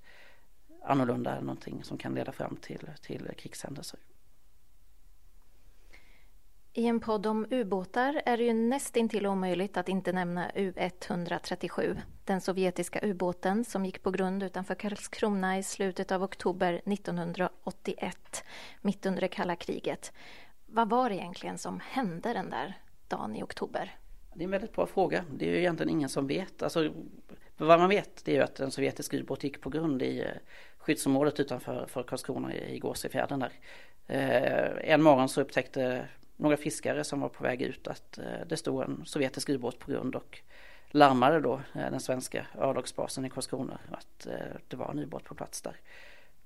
annorlunda, 0.83 1.39
någonting 1.39 1.83
som 1.83 1.97
kan 1.97 2.15
leda 2.15 2.31
fram 2.31 2.55
till, 2.55 2.89
till 3.01 3.29
krigshändelser. 3.37 3.99
I 6.75 6.87
en 6.87 6.99
podd 6.99 7.25
om 7.25 7.45
ubåtar 7.51 8.21
är 8.25 8.37
det 8.37 8.43
ju 8.43 8.53
nästintill 8.53 9.27
omöjligt 9.27 9.77
att 9.77 9.89
inte 9.89 10.11
nämna 10.11 10.49
U137, 10.49 11.97
den 12.25 12.41
sovjetiska 12.41 12.99
ubåten 13.03 13.65
som 13.65 13.85
gick 13.85 14.03
på 14.03 14.11
grund 14.11 14.43
utanför 14.43 14.75
Karlskrona 14.75 15.57
i 15.57 15.63
slutet 15.63 16.11
av 16.11 16.23
oktober 16.23 16.81
1981, 16.85 18.43
mitt 18.81 19.05
under 19.05 19.21
det 19.21 19.27
kalla 19.27 19.55
kriget. 19.55 20.13
Vad 20.65 20.89
var 20.89 21.09
det 21.09 21.15
egentligen 21.15 21.57
som 21.57 21.79
hände 21.79 22.33
den 22.33 22.49
där 22.49 22.77
dagen 23.07 23.35
i 23.35 23.43
oktober? 23.43 23.95
Det 24.33 24.43
är 24.43 24.45
en 24.45 24.51
väldigt 24.51 24.73
bra 24.73 24.85
fråga. 24.85 25.25
Det 25.31 25.45
är 25.45 25.49
ju 25.49 25.57
egentligen 25.57 25.89
ingen 25.89 26.09
som 26.09 26.27
vet. 26.27 26.63
Alltså, 26.63 26.93
vad 27.57 27.79
man 27.79 27.89
vet 27.89 28.25
det 28.25 28.31
är 28.31 28.35
ju 28.35 28.43
att 28.43 28.59
en 28.59 28.71
sovjetisk 28.71 29.13
ubåt 29.13 29.43
gick 29.43 29.61
på 29.61 29.69
grund 29.69 30.01
i 30.01 30.19
eh, 30.19 30.27
skyddsområdet 30.77 31.39
utanför 31.39 31.85
för 31.85 32.03
Karlskrona 32.03 32.55
i 32.55 32.79
Gåsefjärden 32.79 33.39
där. 33.39 33.51
Eh, 34.07 34.93
en 34.93 35.01
morgon 35.01 35.29
så 35.29 35.41
upptäckte 35.41 36.07
några 36.43 36.57
fiskare 36.57 37.03
som 37.03 37.19
var 37.19 37.29
på 37.29 37.43
väg 37.43 37.61
ut 37.61 37.87
att 37.87 38.17
eh, 38.17 38.47
det 38.47 38.57
stod 38.57 38.83
en 38.83 39.01
sovjetisk 39.05 39.49
ubåt 39.49 39.79
på 39.79 39.91
grund 39.91 40.15
och 40.15 40.39
larmade 40.89 41.39
då 41.39 41.53
eh, 41.53 41.91
den 41.91 41.99
svenska 41.99 42.47
örlogsbasen 42.57 43.25
i 43.25 43.29
Karlskrona 43.29 43.79
att 43.91 44.25
eh, 44.25 44.57
det 44.67 44.75
var 44.75 44.91
en 44.91 44.99
ubåt 44.99 45.23
på 45.23 45.35
plats 45.35 45.61
där. 45.61 45.75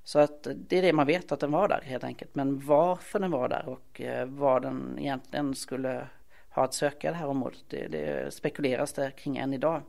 Så 0.04 0.20
att 0.20 0.48
det 0.56 0.78
är 0.78 0.82
det 0.82 0.94
man 0.94 1.08
vet 1.08 1.32
att 1.32 1.40
den 1.40 1.52
var 1.52 1.68
där 1.68 1.82
helt 1.82 2.04
enkelt. 2.04 2.36
Men 2.36 2.60
varför 2.60 3.20
den 3.20 3.32
var 3.32 3.50
där 3.50 3.70
och 3.70 4.02
vad 4.28 4.62
den 4.62 5.00
egentligen 5.00 5.56
skulle 5.56 6.08
ha 6.50 6.64
att 6.64 6.74
söka 6.74 7.12
det 7.12 7.18
här 7.18 7.28
området, 7.28 7.64
det, 7.68 7.88
det 7.88 8.34
spekuleras 8.34 8.94
det 8.94 9.12
kring 9.12 9.38
än 9.38 9.54
idag. 9.54 9.82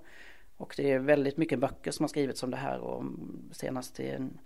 Och 0.56 0.74
det 0.76 0.92
är 0.92 0.98
väldigt 0.98 1.36
mycket 1.36 1.58
böcker 1.58 1.90
som 1.90 2.02
har 2.02 2.08
skrivits 2.08 2.42
om 2.42 2.50
det 2.50 2.56
här 2.56 2.78
och 2.78 3.04
senast 3.52 4.00
i 4.00 4.10
en 4.10 4.38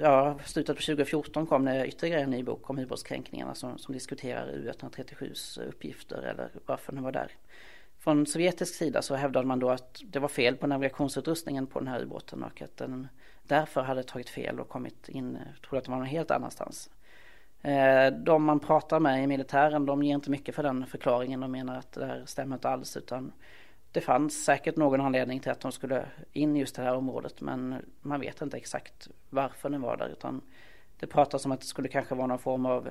ja, 0.00 0.38
slutet 0.44 0.76
på 0.76 0.82
2014 0.82 1.46
kom 1.46 1.64
det 1.64 1.86
ytterligare 1.86 2.22
en 2.22 2.30
ny 2.30 2.42
bok 2.42 2.70
om 2.70 2.78
ubåtskränkningarna 2.78 3.54
som, 3.54 3.78
som 3.78 3.94
diskuterar 3.94 4.46
U137s 4.46 5.68
uppgifter 5.68 6.22
eller 6.22 6.50
varför 6.66 6.92
den 6.92 7.02
var 7.02 7.12
där. 7.12 7.32
Från 7.98 8.26
sovjetisk 8.26 8.74
sida 8.74 9.02
så 9.02 9.14
hävdade 9.14 9.46
man 9.46 9.58
då 9.58 9.70
att 9.70 10.02
det 10.04 10.18
var 10.18 10.28
fel 10.28 10.56
på 10.56 10.66
navigationsutrustningen 10.66 11.66
på 11.66 11.78
den 11.78 11.88
här 11.88 12.02
ubåten 12.02 12.42
och 12.42 12.62
att 12.62 12.76
den 12.76 13.08
därför 13.42 13.82
hade 13.82 14.02
tagit 14.02 14.28
fel 14.28 14.60
och 14.60 14.68
kommit 14.68 15.08
in, 15.08 15.38
trodde 15.66 15.78
att 15.78 15.84
det 15.84 15.90
var 15.90 15.98
någon 15.98 16.06
helt 16.06 16.30
annanstans. 16.30 16.90
Eh, 17.62 18.12
de 18.12 18.44
man 18.44 18.60
pratar 18.60 19.00
med 19.00 19.24
i 19.24 19.26
militären 19.26 19.86
de 19.86 20.02
ger 20.02 20.14
inte 20.14 20.30
mycket 20.30 20.54
för 20.54 20.62
den 20.62 20.86
förklaringen 20.86 21.42
och 21.42 21.50
menar 21.50 21.78
att 21.78 21.92
det 21.92 22.06
här 22.06 22.22
stämmer 22.26 22.56
inte 22.56 22.68
alls 22.68 22.96
utan 22.96 23.32
det 23.92 24.00
fanns 24.00 24.44
säkert 24.44 24.76
någon 24.76 25.00
anledning 25.00 25.40
till 25.40 25.50
att 25.50 25.60
de 25.60 25.72
skulle 25.72 26.06
in 26.32 26.56
just 26.56 26.76
det 26.76 26.82
här 26.82 26.94
området 26.94 27.40
men 27.40 27.84
man 28.00 28.20
vet 28.20 28.42
inte 28.42 28.56
exakt 28.56 29.08
varför 29.30 29.70
den 29.70 29.80
var 29.80 29.96
där 29.96 30.08
utan 30.08 30.40
det 30.96 31.06
pratas 31.06 31.44
om 31.44 31.52
att 31.52 31.60
det 31.60 31.66
skulle 31.66 31.88
kanske 31.88 32.14
vara 32.14 32.26
någon 32.26 32.38
form 32.38 32.66
av 32.66 32.88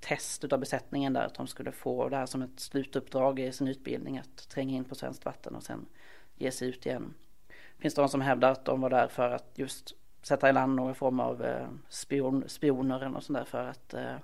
test 0.00 0.44
utav 0.44 0.60
besättningen 0.60 1.12
där 1.12 1.26
att 1.26 1.34
de 1.34 1.46
skulle 1.46 1.72
få 1.72 2.08
det 2.08 2.16
här 2.16 2.26
som 2.26 2.42
ett 2.42 2.60
slutuppdrag 2.60 3.38
i 3.38 3.52
sin 3.52 3.68
utbildning 3.68 4.18
att 4.18 4.48
tränga 4.48 4.76
in 4.76 4.84
på 4.84 4.94
svenskt 4.94 5.24
vatten 5.24 5.54
och 5.54 5.62
sen 5.62 5.86
ge 6.36 6.50
sig 6.50 6.68
ut 6.68 6.86
igen. 6.86 7.14
Finns 7.78 7.94
det 7.94 8.02
de 8.02 8.08
som 8.08 8.20
hävdar 8.20 8.52
att 8.52 8.64
de 8.64 8.80
var 8.80 8.90
där 8.90 9.08
för 9.08 9.30
att 9.30 9.52
just 9.54 9.94
sätta 10.22 10.48
i 10.48 10.52
land 10.52 10.74
någon 10.74 10.94
form 10.94 11.20
av 11.20 11.44
eh, 11.44 11.68
spion, 11.88 12.44
spioner 12.46 12.96
eller 12.96 13.08
något 13.08 13.24
sånt 13.24 13.38
där 13.38 13.44
för 13.44 13.66
att 13.66 13.94
eh, 13.94 14.16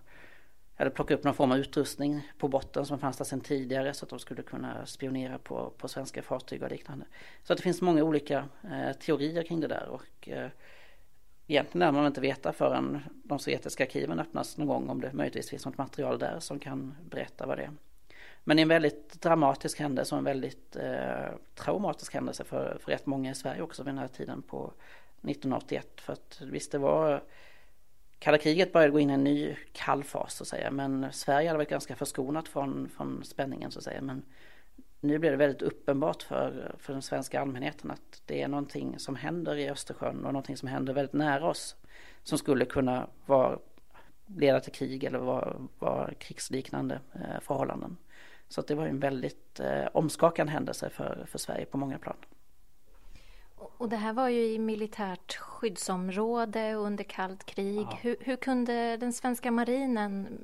jag 0.76 0.86
eller 0.86 0.94
plocka 0.94 1.14
upp 1.14 1.24
någon 1.24 1.34
form 1.34 1.52
av 1.52 1.58
utrustning 1.58 2.32
på 2.38 2.48
botten 2.48 2.86
som 2.86 2.98
fanns 2.98 3.16
där 3.16 3.24
sedan 3.24 3.40
tidigare 3.40 3.94
så 3.94 4.04
att 4.04 4.10
de 4.10 4.18
skulle 4.18 4.42
kunna 4.42 4.86
spionera 4.86 5.38
på, 5.38 5.72
på 5.78 5.88
svenska 5.88 6.22
fartyg 6.22 6.62
och 6.62 6.70
liknande. 6.70 7.06
Så 7.42 7.52
att 7.52 7.56
det 7.56 7.62
finns 7.62 7.82
många 7.82 8.02
olika 8.02 8.48
eh, 8.64 8.92
teorier 8.92 9.42
kring 9.42 9.60
det 9.60 9.66
där 9.66 9.88
och 9.88 10.28
eh, 10.28 10.48
egentligen 11.46 11.78
lär 11.78 11.92
man 11.92 12.06
inte 12.06 12.20
veta 12.20 12.52
förrän 12.52 13.02
de 13.24 13.38
sovjetiska 13.38 13.84
arkiven 13.84 14.20
öppnas 14.20 14.56
någon 14.56 14.66
gång 14.66 14.88
om 14.88 15.00
det 15.00 15.12
möjligtvis 15.12 15.50
finns 15.50 15.66
något 15.66 15.78
material 15.78 16.18
där 16.18 16.40
som 16.40 16.58
kan 16.58 16.94
berätta 17.10 17.46
vad 17.46 17.58
det 17.58 17.64
är. 17.64 17.72
Men 18.44 18.56
det 18.56 18.60
är 18.60 18.64
en 18.64 18.68
väldigt 18.68 19.22
dramatisk 19.22 19.78
händelse 19.78 20.14
och 20.14 20.18
en 20.18 20.24
väldigt 20.24 20.76
eh, 20.76 21.34
traumatisk 21.54 22.14
händelse 22.14 22.44
för, 22.44 22.78
för 22.80 22.92
rätt 22.92 23.06
många 23.06 23.30
i 23.30 23.34
Sverige 23.34 23.62
också 23.62 23.82
vid 23.82 23.94
den 23.94 23.98
här 23.98 24.08
tiden 24.08 24.42
på 24.42 24.72
1981. 25.22 26.00
För 26.00 26.12
att 26.12 26.40
visst 26.40 26.72
det 26.72 26.78
var 26.78 27.22
Kalla 28.18 28.38
kriget 28.38 28.72
började 28.72 28.92
gå 28.92 29.00
in 29.00 29.10
i 29.10 29.12
en 29.12 29.24
ny 29.24 29.56
kall 29.72 30.04
fas 30.04 30.34
så 30.34 30.44
att 30.44 30.48
säga 30.48 30.70
men 30.70 31.12
Sverige 31.12 31.48
hade 31.48 31.58
varit 31.58 31.70
ganska 31.70 31.96
förskonat 31.96 32.48
från, 32.48 32.88
från 32.88 33.24
spänningen 33.24 33.70
så 33.70 33.78
att 33.78 33.84
säga 33.84 34.00
men 34.00 34.22
nu 35.00 35.18
blir 35.18 35.30
det 35.30 35.36
väldigt 35.36 35.62
uppenbart 35.62 36.22
för, 36.22 36.74
för 36.78 36.92
den 36.92 37.02
svenska 37.02 37.40
allmänheten 37.40 37.90
att 37.90 38.22
det 38.26 38.42
är 38.42 38.48
någonting 38.48 38.98
som 38.98 39.16
händer 39.16 39.56
i 39.56 39.70
Östersjön 39.70 40.24
och 40.24 40.32
någonting 40.32 40.56
som 40.56 40.68
händer 40.68 40.92
väldigt 40.92 41.12
nära 41.12 41.48
oss 41.48 41.76
som 42.22 42.38
skulle 42.38 42.64
kunna 42.64 43.06
vara, 43.26 43.58
leda 44.26 44.60
till 44.60 44.72
krig 44.72 45.04
eller 45.04 45.18
vara, 45.18 45.56
vara 45.78 46.14
krigsliknande 46.14 47.00
eh, 47.14 47.40
förhållanden. 47.40 47.96
Så 48.48 48.60
att 48.60 48.66
det 48.66 48.74
var 48.74 48.86
en 48.86 49.00
väldigt 49.00 49.60
eh, 49.60 49.86
omskakande 49.92 50.52
händelse 50.52 50.90
för, 50.90 51.24
för 51.28 51.38
Sverige 51.38 51.66
på 51.66 51.78
många 51.78 51.98
plan. 51.98 52.16
Och 53.56 53.88
det 53.88 53.96
här 53.96 54.12
var 54.12 54.28
ju 54.28 54.44
i 54.46 54.58
militärt 54.58 55.36
skyddsområde 55.36 56.74
under 56.74 57.04
kallt 57.04 57.46
krig. 57.46 57.86
Hur, 58.00 58.16
hur, 58.20 58.36
kunde 58.36 58.96
den 58.96 59.12
svenska 59.12 59.50
marinen 59.50 60.38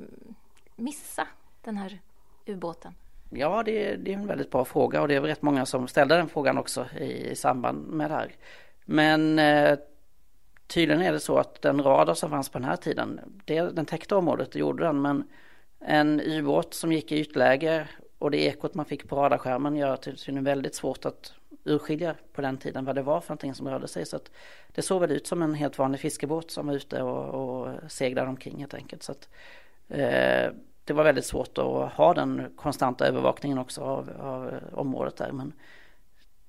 missa 0.77 1.27
den 1.63 1.77
här 1.77 1.99
ubåten? 2.47 2.95
Ja, 3.31 3.63
det, 3.63 3.97
det, 3.97 4.13
är 4.13 4.17
en 4.17 4.27
väldigt 4.27 4.51
bra 4.51 4.65
fråga 4.65 5.03
och 5.03 5.09
det 5.09 5.15
är 5.15 5.21
rätt 5.21 5.43
många 5.43 5.67
som 5.67 5.89
ställde 5.89 6.17
den 6.17 6.29
frågan 6.29 6.59
också 6.59 6.87
i, 7.01 7.31
i 7.31 7.37
samband 7.37 7.87
med 7.87 8.11
det 8.11 8.15
här. 8.15 8.33
Men 8.85 9.39
eh, 9.39 9.79
tydligen 10.67 11.03
är 11.03 11.13
det 11.13 11.21
så 11.21 11.39
att 11.39 11.63
den 11.63 11.83
radar 11.83 12.15
som 12.15 12.31
fanns 12.31 12.49
på 12.49 12.59
den 12.59 12.69
här 12.69 12.77
tiden, 12.77 13.21
det, 13.45 13.61
den 13.61 13.87
täckte 13.87 14.15
området, 14.15 14.53
det 14.53 14.59
gjorde 14.59 14.85
den, 14.85 15.03
men 15.03 15.29
en 15.81 16.21
ubåt 16.21 16.75
som 16.75 16.93
gick 16.93 17.13
i 17.13 17.21
ytläge 17.21 17.89
och 18.19 18.31
det 18.31 18.45
ekot 18.45 18.75
man 18.75 18.87
fick 18.87 19.09
på 19.09 19.17
radarskärmen 19.17 19.77
gör 19.77 19.95
att 19.95 20.03
det 20.03 20.29
är 20.29 20.41
väldigt 20.41 20.75
svårt 20.75 21.05
att 21.05 21.35
urskilja 21.65 22.15
på 22.33 22.43
den 22.43 22.59
tiden 22.59 22.85
vad 22.85 22.95
det 22.95 23.03
var 23.03 23.21
för 23.21 23.31
någonting 23.31 23.55
som 23.55 23.69
rörde 23.69 23.89
sig. 23.89 24.07
Så 24.07 24.17
att 24.17 24.31
det 24.73 24.83
såg 24.83 25.01
väl 25.01 25.11
ut 25.11 25.27
som 25.27 25.43
en 25.43 25.55
helt 25.55 25.79
vanlig 25.79 26.01
fiskebåt 26.01 26.51
som 26.51 26.67
var 26.67 26.75
ute 26.75 27.03
och, 27.03 27.61
och 27.61 27.93
seglade 27.93 28.29
omkring 28.29 28.59
helt 28.59 28.75
enkelt. 28.75 29.03
Så 29.03 29.13
att, 29.13 29.29
eh, 29.89 30.53
det 30.85 30.93
var 30.93 31.05
väldigt 31.05 31.27
svårt 31.27 31.59
att 31.59 31.93
ha 31.93 32.15
den 32.15 32.53
konstanta 32.57 33.07
övervakningen 33.07 33.59
också 33.59 33.81
av, 33.81 34.11
av 34.21 34.61
området 34.73 35.17
där. 35.17 35.33
Men 35.33 35.53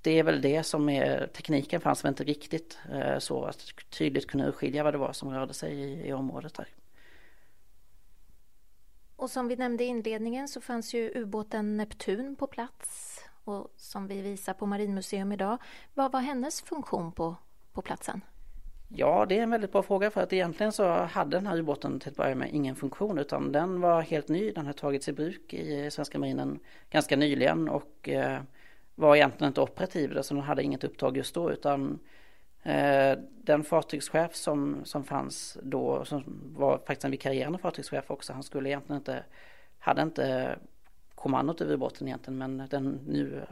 det 0.01 0.19
är 0.19 0.23
väl 0.23 0.41
det 0.41 0.63
som 0.63 0.89
är, 0.89 1.27
tekniken 1.27 1.81
fanns 1.81 2.03
väl 2.03 2.09
inte 2.09 2.23
riktigt 2.23 2.79
eh, 2.91 3.19
så 3.19 3.43
att 3.43 3.65
tydligt 3.89 4.27
kunna 4.27 4.47
urskilja 4.47 4.83
vad 4.83 4.93
det 4.93 4.97
var 4.97 5.13
som 5.13 5.33
rörde 5.33 5.53
sig 5.53 5.73
i, 5.73 6.07
i 6.07 6.13
området 6.13 6.53
där. 6.53 6.67
Och 9.15 9.29
som 9.29 9.47
vi 9.47 9.55
nämnde 9.55 9.83
i 9.83 9.87
inledningen 9.87 10.47
så 10.47 10.61
fanns 10.61 10.93
ju 10.93 11.11
ubåten 11.15 11.77
Neptun 11.77 12.35
på 12.35 12.47
plats 12.47 13.12
och 13.43 13.73
som 13.77 14.07
vi 14.07 14.21
visar 14.21 14.53
på 14.53 14.65
Marinmuseum 14.65 15.31
idag. 15.31 15.57
Vad 15.93 16.11
var 16.11 16.19
hennes 16.19 16.61
funktion 16.61 17.11
på, 17.11 17.35
på 17.73 17.81
platsen? 17.81 18.21
Ja, 18.95 19.25
det 19.29 19.39
är 19.39 19.43
en 19.43 19.49
väldigt 19.49 19.71
bra 19.71 19.83
fråga 19.83 20.11
för 20.11 20.21
att 20.21 20.33
egentligen 20.33 20.71
så 20.71 20.87
hade 20.89 21.37
den 21.37 21.47
här 21.47 21.57
ubåten 21.57 21.99
till 21.99 22.09
att 22.09 22.15
börja 22.15 22.35
med 22.35 22.49
ingen 22.53 22.75
funktion 22.75 23.17
utan 23.17 23.51
den 23.51 23.81
var 23.81 24.01
helt 24.01 24.27
ny. 24.27 24.51
Den 24.51 24.65
har 24.65 24.73
tagits 24.73 25.07
i 25.07 25.13
bruk 25.13 25.53
i 25.53 25.91
svenska 25.91 26.19
marinen 26.19 26.59
ganska 26.89 27.15
nyligen 27.15 27.69
och 27.69 28.09
eh, 28.09 28.41
var 28.95 29.15
egentligen 29.15 29.47
inte 29.49 29.61
operativ, 29.61 30.21
så 30.21 30.33
den 30.33 30.43
hade 30.43 30.63
inget 30.63 30.83
uppdrag 30.83 31.17
just 31.17 31.35
då 31.35 31.51
utan 31.51 31.99
eh, 32.63 33.17
den 33.43 33.63
fartygschef 33.63 34.35
som, 34.35 34.81
som 34.83 35.03
fanns 35.03 35.57
då, 35.63 36.05
som 36.05 36.23
var 36.55 36.77
faktiskt 36.77 37.05
en 37.05 37.11
vikarierande 37.11 37.57
fartygschef 37.59 38.11
också, 38.11 38.33
han 38.33 38.43
skulle 38.43 38.69
egentligen 38.69 39.01
inte, 39.01 39.23
hade 39.79 40.01
inte 40.01 40.55
kommandot 41.23 41.61
över 41.61 41.73
ubåten 41.73 42.07
egentligen 42.07 42.37
men 42.37 42.67
den 42.69 42.99
nu 43.07 43.45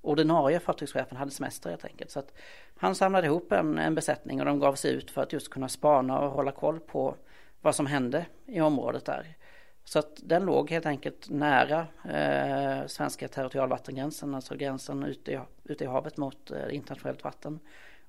ordinarie 0.00 0.60
fartygschefen 0.60 1.16
hade 1.16 1.30
semester 1.30 1.70
helt 1.70 1.84
enkelt. 1.84 2.10
Så 2.10 2.18
att 2.18 2.32
han 2.76 2.94
samlade 2.94 3.26
ihop 3.26 3.52
en, 3.52 3.78
en 3.78 3.94
besättning 3.94 4.40
och 4.40 4.46
de 4.46 4.58
gav 4.58 4.74
sig 4.74 4.94
ut 4.94 5.10
för 5.10 5.22
att 5.22 5.32
just 5.32 5.50
kunna 5.50 5.68
spana 5.68 6.20
och 6.20 6.30
hålla 6.30 6.52
koll 6.52 6.80
på 6.80 7.16
vad 7.60 7.74
som 7.74 7.86
hände 7.86 8.26
i 8.46 8.60
området 8.60 9.04
där. 9.04 9.36
Så 9.84 9.98
att 9.98 10.20
den 10.22 10.44
låg 10.44 10.70
helt 10.70 10.86
enkelt 10.86 11.30
nära 11.30 11.86
eh, 12.04 12.86
svenska 12.86 13.28
territorialvattengränsen, 13.28 14.34
alltså 14.34 14.54
gränsen 14.54 15.04
ute 15.04 15.32
i, 15.32 15.40
ute 15.64 15.84
i 15.84 15.86
havet 15.86 16.16
mot 16.16 16.50
eh, 16.50 16.74
internationellt 16.74 17.24
vatten. 17.24 17.60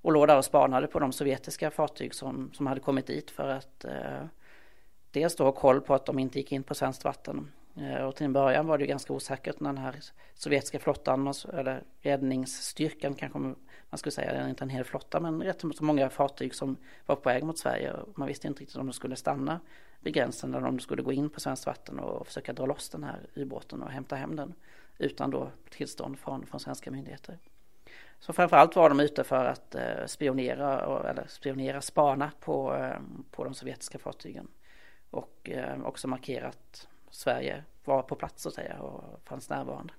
Och 0.01 0.11
låg 0.11 0.27
där 0.27 0.37
och 0.37 0.45
spanade 0.45 0.87
på 0.87 0.99
de 0.99 1.11
sovjetiska 1.11 1.71
fartyg 1.71 2.13
som, 2.15 2.51
som 2.53 2.67
hade 2.67 2.81
kommit 2.81 3.07
dit 3.07 3.31
för 3.31 3.47
att 3.47 3.85
eh, 3.85 4.25
dels 5.11 5.35
då 5.35 5.43
ha 5.43 5.51
koll 5.51 5.81
på 5.81 5.93
att 5.93 6.05
de 6.05 6.19
inte 6.19 6.39
gick 6.39 6.51
in 6.51 6.63
på 6.63 6.75
svenskt 6.75 7.03
vatten 7.03 7.51
Eh, 7.77 8.05
och 8.05 8.15
till 8.15 8.25
en 8.25 8.33
början 8.33 8.67
var 8.67 8.77
det 8.77 8.85
ganska 8.85 9.13
osäkert 9.13 9.59
när 9.59 9.73
den 9.73 9.83
här 9.83 9.95
sovjetiska 10.33 10.79
flottan, 10.79 11.33
eller 11.53 11.83
räddningsstyrkan 12.01 13.13
kanske 13.13 13.39
man 13.89 13.97
skulle 13.97 14.11
säga, 14.11 14.33
det 14.33 14.39
är 14.39 14.49
inte 14.49 14.63
en 14.63 14.69
hel 14.69 14.83
flotta 14.83 15.19
men 15.19 15.43
rätt 15.43 15.61
så 15.61 15.83
många 15.83 16.09
fartyg 16.09 16.55
som 16.55 16.77
var 17.05 17.15
på 17.15 17.29
väg 17.29 17.43
mot 17.43 17.57
Sverige. 17.57 17.93
Man 18.15 18.27
visste 18.27 18.47
inte 18.47 18.61
riktigt 18.61 18.77
om 18.77 18.85
de 18.85 18.93
skulle 18.93 19.15
stanna 19.15 19.59
vid 19.99 20.13
gränsen 20.13 20.53
eller 20.53 20.67
om 20.67 20.77
de 20.77 20.83
skulle 20.83 21.01
gå 21.01 21.13
in 21.13 21.29
på 21.29 21.39
svenskt 21.39 21.65
vatten 21.65 21.99
och 21.99 22.27
försöka 22.27 22.53
dra 22.53 22.65
loss 22.65 22.89
den 22.89 23.03
här 23.03 23.19
ubåten 23.33 23.83
och 23.83 23.91
hämta 23.91 24.15
hem 24.15 24.35
den 24.35 24.53
utan 24.97 25.31
då 25.31 25.51
tillstånd 25.69 26.19
från, 26.19 26.45
från 26.45 26.59
svenska 26.59 26.91
myndigheter. 26.91 27.39
Så 28.19 28.33
framförallt 28.33 28.75
var 28.75 28.89
de 28.89 28.99
ute 28.99 29.23
för 29.23 29.45
att 29.45 29.75
eh, 29.75 30.05
spionera, 30.05 30.99
eller 31.09 31.25
spionera, 31.27 31.81
spana 31.81 32.31
på, 32.39 32.75
eh, 32.75 32.99
på 33.31 33.43
de 33.43 33.53
sovjetiska 33.53 33.99
fartygen 33.99 34.47
och 35.09 35.49
eh, 35.49 35.81
också 35.83 36.07
markerat 36.07 36.87
Sverige 37.09 37.63
var 37.83 38.01
på 38.01 38.15
plats 38.15 38.41
så 38.43 38.49
att 38.49 38.55
säga 38.55 38.79
och 38.79 39.19
fanns 39.23 39.49
närvarande. 39.49 39.93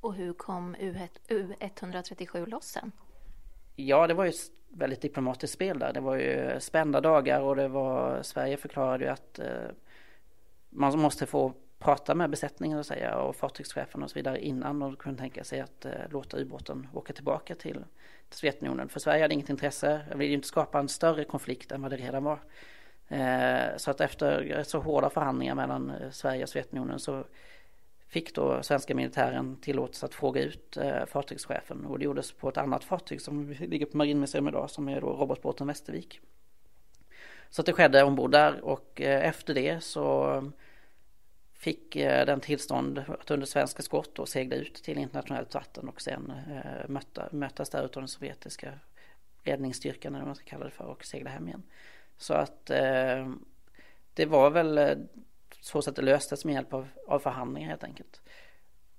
Och 0.00 0.14
hur 0.14 0.32
kom 0.32 0.76
U137 0.76 2.46
loss 2.46 2.64
sen? 2.64 2.92
Ja, 3.76 4.06
det 4.06 4.14
var 4.14 4.24
ju 4.24 4.30
ett 4.30 4.50
väldigt 4.68 5.00
diplomatiskt 5.00 5.54
spel 5.54 5.78
där. 5.78 5.92
Det 5.92 6.00
var 6.00 6.16
ju 6.16 6.60
spända 6.60 7.00
dagar 7.00 7.40
och 7.40 7.56
det 7.56 7.68
var, 7.68 8.22
Sverige 8.22 8.56
förklarade 8.56 9.04
ju 9.04 9.10
att 9.10 9.38
eh, 9.38 9.70
man 10.70 10.98
måste 10.98 11.26
få 11.26 11.52
prata 11.78 12.14
med 12.14 12.30
besättningen 12.30 12.78
och, 12.78 12.86
säga, 12.86 13.18
och 13.18 13.36
fartygschefen 13.36 14.02
och 14.02 14.10
så 14.10 14.14
vidare 14.14 14.44
innan 14.44 14.78
de 14.78 14.96
kunde 14.96 15.18
tänka 15.18 15.44
sig 15.44 15.60
att 15.60 15.84
eh, 15.84 15.92
låta 16.10 16.36
ubåten 16.36 16.88
åka 16.94 17.12
tillbaka 17.12 17.54
till, 17.54 17.84
till 18.28 18.38
Sovjetunionen. 18.38 18.88
För 18.88 19.00
Sverige 19.00 19.22
hade 19.22 19.34
inget 19.34 19.50
intresse, 19.50 20.00
ville 20.14 20.24
ju 20.24 20.34
inte 20.34 20.48
skapa 20.48 20.78
en 20.78 20.88
större 20.88 21.24
konflikt 21.24 21.72
än 21.72 21.82
vad 21.82 21.90
det 21.90 21.96
redan 21.96 22.24
var. 22.24 22.38
Eh, 23.10 23.76
så 23.76 23.90
att 23.90 24.00
efter 24.00 24.62
så 24.62 24.80
hårda 24.80 25.10
förhandlingar 25.10 25.54
mellan 25.54 25.90
eh, 25.90 26.10
Sverige 26.10 26.42
och 26.42 26.48
Sovjetunionen 26.48 26.98
så 26.98 27.24
fick 28.08 28.34
då 28.34 28.62
svenska 28.62 28.94
militären 28.94 29.56
tillåtelse 29.56 30.06
att 30.06 30.14
fråga 30.14 30.42
ut 30.42 30.76
eh, 30.76 31.06
fartygschefen 31.06 31.86
och 31.86 31.98
det 31.98 32.04
gjordes 32.04 32.32
på 32.32 32.48
ett 32.48 32.56
annat 32.56 32.84
fartyg 32.84 33.20
som 33.20 33.50
ligger 33.50 33.86
på 33.86 33.96
Marinmuseum 33.96 34.48
idag 34.48 34.70
som 34.70 34.88
är 34.88 35.00
då 35.00 35.06
robotbåten 35.06 35.66
Västervik. 35.66 36.20
Så 37.50 37.62
att 37.62 37.66
det 37.66 37.72
skedde 37.72 38.02
ombord 38.02 38.32
där 38.32 38.64
och 38.64 39.00
efter 39.00 39.54
det 39.54 39.84
så 39.84 40.50
fick 41.54 41.94
den 41.94 42.40
tillstånd 42.40 43.04
att 43.20 43.30
under 43.30 43.46
svenska 43.46 43.82
skott 43.82 44.18
och 44.18 44.28
segla 44.28 44.56
ut 44.56 44.74
till 44.74 44.98
internationellt 44.98 45.54
vatten 45.54 45.88
och 45.88 46.00
sen 46.00 46.32
möta, 46.88 47.28
mötas 47.32 47.70
där 47.70 47.84
utav 47.84 48.00
den 48.00 48.08
sovjetiska 48.08 48.72
räddningsstyrkan 49.42 50.14
eller 50.14 50.24
vad 50.24 50.28
man 50.28 50.36
ska 50.36 50.44
kalla 50.44 50.64
det 50.64 50.70
för 50.70 50.84
och 50.84 51.04
segla 51.04 51.30
hem 51.30 51.48
igen. 51.48 51.62
Så 52.20 52.34
att 52.34 52.70
eh, 52.70 53.28
det 54.14 54.26
var 54.26 54.50
väl 54.50 54.78
eh, 54.78 54.96
så 55.60 55.78
att 55.78 55.96
det 55.96 56.02
löstes 56.02 56.44
med 56.44 56.54
hjälp 56.54 56.74
av, 56.74 56.88
av 57.08 57.18
förhandlingar 57.18 57.68
helt 57.68 57.84
enkelt. 57.84 58.20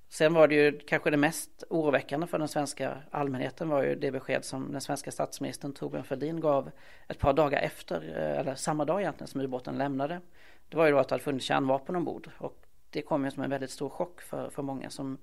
Sen 0.10 0.34
var 0.34 0.48
det 0.48 0.56
ju 0.56 0.80
kanske 0.80 1.10
det 1.10 1.18
mest 1.18 1.64
oroväckande 1.70 2.28
för 2.28 2.40
den 2.40 2.48
svenska 2.48 2.98
allmänheten 3.12 3.70
var 3.70 3.84
ju 3.84 3.96
det 3.96 4.12
besked 4.12 4.46
som 4.46 4.72
den 4.72 4.82
svenska 4.82 5.12
statsministern 5.12 5.74
Torbjörn 5.74 6.04
Fälldin 6.04 6.40
gav 6.40 6.72
ett 7.08 7.20
par 7.20 7.34
dagar 7.34 7.62
efter, 7.62 8.18
eh, 8.18 8.40
eller 8.40 8.56
samma 8.56 8.86
dag 8.86 9.02
egentligen 9.02 9.28
som 9.28 9.42
ubåten 9.42 9.78
lämnade. 9.78 10.22
Det 10.70 10.78
var 10.78 10.86
ju 10.86 10.92
då 10.92 10.98
att 10.98 11.08
det 11.08 11.14
hade 11.14 11.24
funnits 11.24 11.46
kärnvapen 11.46 11.96
ombord 11.96 12.30
och 12.38 12.66
det 12.90 13.02
kom 13.02 13.26
ju 13.26 13.32
som 13.32 13.44
en 13.44 13.50
väldigt 13.50 13.72
stor 13.72 13.90
chock 13.90 14.22
för, 14.22 14.50
för 14.50 14.64
många 14.64 14.90
som 14.90 15.18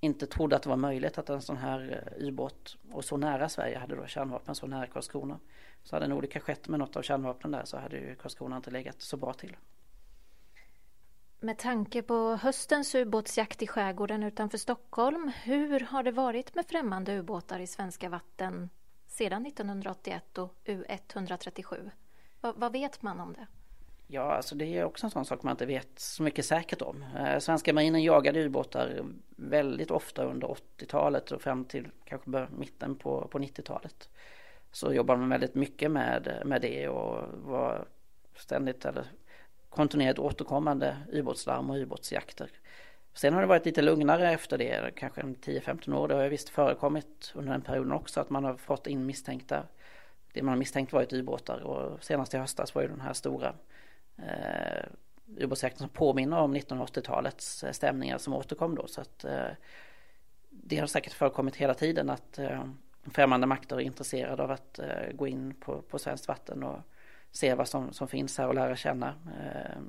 inte 0.00 0.26
trodde 0.26 0.56
att 0.56 0.62
det 0.62 0.68
var 0.68 0.76
möjligt 0.76 1.18
att 1.18 1.30
en 1.30 1.42
sån 1.42 1.56
här 1.56 2.12
eh, 2.18 2.26
ubåt 2.26 2.76
och 2.92 3.04
så 3.04 3.16
nära 3.16 3.48
Sverige 3.48 3.78
hade 3.78 3.96
då 3.96 4.06
kärnvapen 4.06 4.54
så 4.54 4.66
nära 4.66 4.86
Karlskrona. 4.86 5.38
Så 5.82 5.96
hade 5.96 6.04
en 6.04 6.12
olycka 6.12 6.40
skett 6.40 6.68
med 6.68 6.78
något 6.78 6.96
av 6.96 7.02
kärnvapnen 7.02 7.52
där 7.52 7.64
så 7.64 7.78
hade 7.78 7.96
ju 7.96 8.14
Karlskrona 8.14 8.56
inte 8.56 8.70
legat 8.70 9.00
så 9.00 9.16
bra 9.16 9.32
till. 9.32 9.56
Med 11.40 11.58
tanke 11.58 12.02
på 12.02 12.38
höstens 12.42 12.94
ubåtsjakt 12.94 13.62
i 13.62 13.66
skärgården 13.66 14.22
utanför 14.22 14.58
Stockholm, 14.58 15.32
hur 15.42 15.80
har 15.80 16.02
det 16.02 16.12
varit 16.12 16.54
med 16.54 16.66
främmande 16.66 17.18
ubåtar 17.18 17.60
i 17.60 17.66
svenska 17.66 18.08
vatten 18.08 18.70
sedan 19.06 19.46
1981 19.46 20.38
och 20.38 20.54
U137? 20.64 21.90
V 22.42 22.52
vad 22.56 22.72
vet 22.72 23.02
man 23.02 23.20
om 23.20 23.32
det? 23.32 23.46
Ja, 24.12 24.32
alltså 24.32 24.54
det 24.54 24.78
är 24.78 24.84
också 24.84 25.06
en 25.06 25.10
sån 25.10 25.24
sak 25.24 25.42
man 25.42 25.50
inte 25.50 25.66
vet 25.66 25.88
så 25.98 26.22
mycket 26.22 26.44
säkert 26.44 26.82
om. 26.82 27.04
Eh, 27.18 27.38
svenska 27.38 27.72
marinen 27.72 28.02
jagade 28.02 28.44
ubåtar 28.44 29.04
väldigt 29.36 29.90
ofta 29.90 30.24
under 30.24 30.48
80-talet 30.48 31.30
och 31.30 31.42
fram 31.42 31.64
till 31.64 31.88
kanske 32.04 32.46
mitten 32.58 32.96
på, 32.96 33.28
på 33.30 33.38
90-talet. 33.38 34.08
Så 34.72 34.92
jobbade 34.92 35.20
man 35.20 35.28
väldigt 35.28 35.54
mycket 35.54 35.90
med, 35.90 36.42
med 36.44 36.62
det 36.62 36.88
och 36.88 37.24
var 37.44 37.84
ständigt 38.36 38.84
eller 38.84 39.04
kontinuerligt 39.68 40.18
återkommande 40.18 40.96
ubåtslarm 41.12 41.70
och 41.70 41.76
ubåtsjakter. 41.76 42.50
Sen 43.14 43.34
har 43.34 43.40
det 43.40 43.46
varit 43.46 43.66
lite 43.66 43.82
lugnare 43.82 44.32
efter 44.32 44.58
det, 44.58 44.90
kanske 44.96 45.20
10-15 45.20 45.94
år. 45.94 46.08
Det 46.08 46.14
har 46.14 46.28
visst 46.28 46.48
förekommit 46.48 47.32
under 47.34 47.52
den 47.52 47.62
perioden 47.62 47.92
också 47.92 48.20
att 48.20 48.30
man 48.30 48.44
har 48.44 48.56
fått 48.56 48.86
in 48.86 49.06
misstänkta. 49.06 49.62
Det 50.32 50.42
man 50.42 50.52
har 50.52 50.58
misstänkt 50.58 50.92
varit 50.92 51.12
ubåtar 51.12 51.60
och 51.60 52.04
senast 52.04 52.34
i 52.34 52.38
höstas 52.38 52.74
var 52.74 52.82
ju 52.82 52.88
den 52.88 53.00
här 53.00 53.12
stora 53.12 53.54
eh, 54.18 54.84
ubåtsjakten 55.36 55.78
som 55.78 55.88
påminner 55.88 56.38
om 56.38 56.56
1980-talets 56.56 57.64
eh, 57.64 57.72
stämningar 57.72 58.18
som 58.18 58.34
återkom 58.34 58.74
då. 58.74 58.86
Så 58.86 59.00
att 59.00 59.24
eh, 59.24 59.48
det 60.50 60.78
har 60.78 60.86
säkert 60.86 61.12
förekommit 61.12 61.56
hela 61.56 61.74
tiden 61.74 62.10
att 62.10 62.38
eh, 62.38 62.64
främmande 63.04 63.46
makter 63.46 63.76
är 63.76 63.80
intresserade 63.80 64.42
av 64.42 64.50
att 64.50 64.78
eh, 64.78 65.12
gå 65.14 65.26
in 65.26 65.54
på, 65.54 65.82
på 65.82 65.98
svenskt 65.98 66.28
vatten 66.28 66.62
och 66.62 66.80
se 67.30 67.54
vad 67.54 67.68
som, 67.68 67.92
som 67.92 68.08
finns 68.08 68.38
här 68.38 68.48
och 68.48 68.54
lära 68.54 68.76
känna 68.76 69.14
eh, 69.40 69.80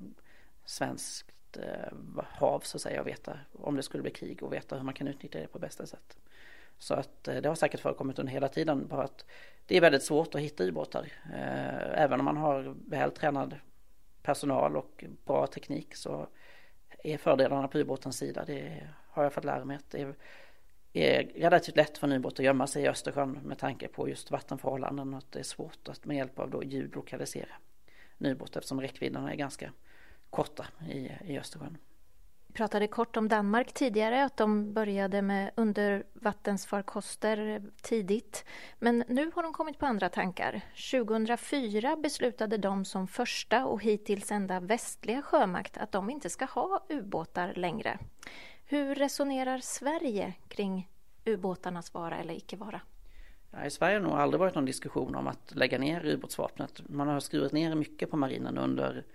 svenskt 0.66 1.58
eh, 1.58 1.94
hav 2.18 2.60
så 2.60 2.78
att 2.78 2.82
säga 2.82 3.02
och 3.02 3.08
veta 3.08 3.40
om 3.54 3.76
det 3.76 3.84
skulle 3.84 4.04
bli 4.04 4.12
krig 4.12 4.44
och 4.44 4.54
veta 4.54 4.76
hur 4.76 4.84
man 4.84 4.94
kan 4.94 5.08
utnyttja 5.08 5.40
det 5.40 5.48
på 5.48 5.60
bästa 5.60 5.86
sätt. 5.86 6.18
Så 6.78 6.94
att 6.94 7.28
eh, 7.28 7.36
det 7.36 7.50
har 7.50 7.56
säkert 7.56 7.80
förekommit 7.80 8.20
under 8.20 8.34
hela 8.34 8.48
tiden 8.48 8.88
bara 8.88 9.04
att 9.04 9.26
det 9.66 9.78
är 9.78 9.82
väldigt 9.82 10.04
svårt 10.04 10.36
att 10.36 10.42
hitta 10.42 10.64
ubåtar. 10.64 11.08
Eh, 11.34 12.02
även 12.04 12.20
om 12.20 12.26
man 12.26 12.38
har 12.38 12.76
väl 12.90 13.12
tränad 13.12 13.56
personal 14.24 14.78
och 14.78 15.06
bra 15.26 15.48
teknik 15.48 15.96
så 15.96 16.28
är 17.04 17.18
fördelarna 17.18 17.68
på 17.68 17.78
ubåtens 17.78 18.18
sida. 18.18 18.44
Det 18.46 18.88
har 19.10 19.24
jag 19.24 19.34
fått 19.34 19.44
lära 19.44 19.66
mig 19.66 19.78
att 19.78 19.90
det 19.90 20.02
är 20.02 20.16
är 20.94 21.24
relativt 21.24 21.76
lätt 21.76 21.98
för 21.98 22.08
en 22.08 22.14
ubåt 22.14 22.40
att 22.40 22.46
gömma 22.46 22.68
sig 22.68 22.84
i 22.84 22.88
Östersjön 22.88 23.32
med 23.32 23.58
tanke 23.58 23.88
på 23.88 24.10
just 24.10 24.32
vattenförhållanden 24.32 25.14
och 25.14 25.18
att 25.18 25.32
det 25.32 25.40
är 25.40 25.44
svårt 25.44 25.88
att 25.90 26.06
med 26.06 26.18
hjälp 26.18 26.40
av 26.40 26.50
då 26.50 26.64
ljud 26.64 26.96
lokalisera 26.96 27.50
en 28.18 28.26
ubåt 28.26 28.56
eftersom 28.56 28.82
räckvidderna 28.82 29.32
är 29.32 29.36
ganska 29.36 29.72
korta 30.30 30.66
i, 30.90 31.12
i 31.26 31.40
Östersjön. 31.40 31.78
Vi 32.52 32.56
pratade 32.56 32.88
kort 32.88 33.18
om 33.18 33.28
Danmark 33.28 33.74
tidigare, 33.74 34.24
att 34.24 34.38
de 34.38 34.74
började 34.74 35.22
med 35.22 35.52
undervattensfarkoster 35.56 37.62
tidigt. 37.82 38.46
Men 38.80 39.04
nu 39.08 39.32
har 39.36 39.44
de 39.44 39.54
kommit 39.54 39.80
på 39.80 39.86
andra 39.86 40.10
tankar. 40.10 40.62
2004 40.92 41.96
beslutade 41.96 42.58
de 42.58 42.86
som 42.86 43.08
första 43.08 43.66
och 43.66 43.84
hittills 43.84 44.32
enda 44.32 44.60
västliga 44.60 45.22
sjömakt 45.22 45.78
att 45.78 45.92
de 45.92 46.10
inte 46.10 46.30
ska 46.30 46.46
ha 46.46 46.86
ubåtar 46.90 47.54
längre. 47.56 48.00
Hur 48.66 48.96
resonerar 48.96 49.58
Sverige 49.58 50.34
kring 50.48 50.90
ubåtarnas 51.26 51.94
vara 51.94 52.18
eller 52.18 52.34
icke 52.34 52.58
vara? 52.58 52.82
I 53.66 53.70
Sverige 53.70 53.96
har 53.96 54.02
det 54.02 54.08
nog 54.08 54.18
aldrig 54.18 54.40
varit 54.40 54.56
någon 54.56 54.66
diskussion 54.66 55.16
om 55.16 55.28
att 55.28 55.56
lägga 55.56 55.78
ner 55.78 56.06
ubåtsvapnet. 56.06 56.90
Man 56.90 57.08
har 57.08 57.20
skurit 57.20 57.52
ner 57.52 57.76
mycket 57.76 58.12
på 58.12 58.18
marinen 58.18 58.58
under 58.58 59.06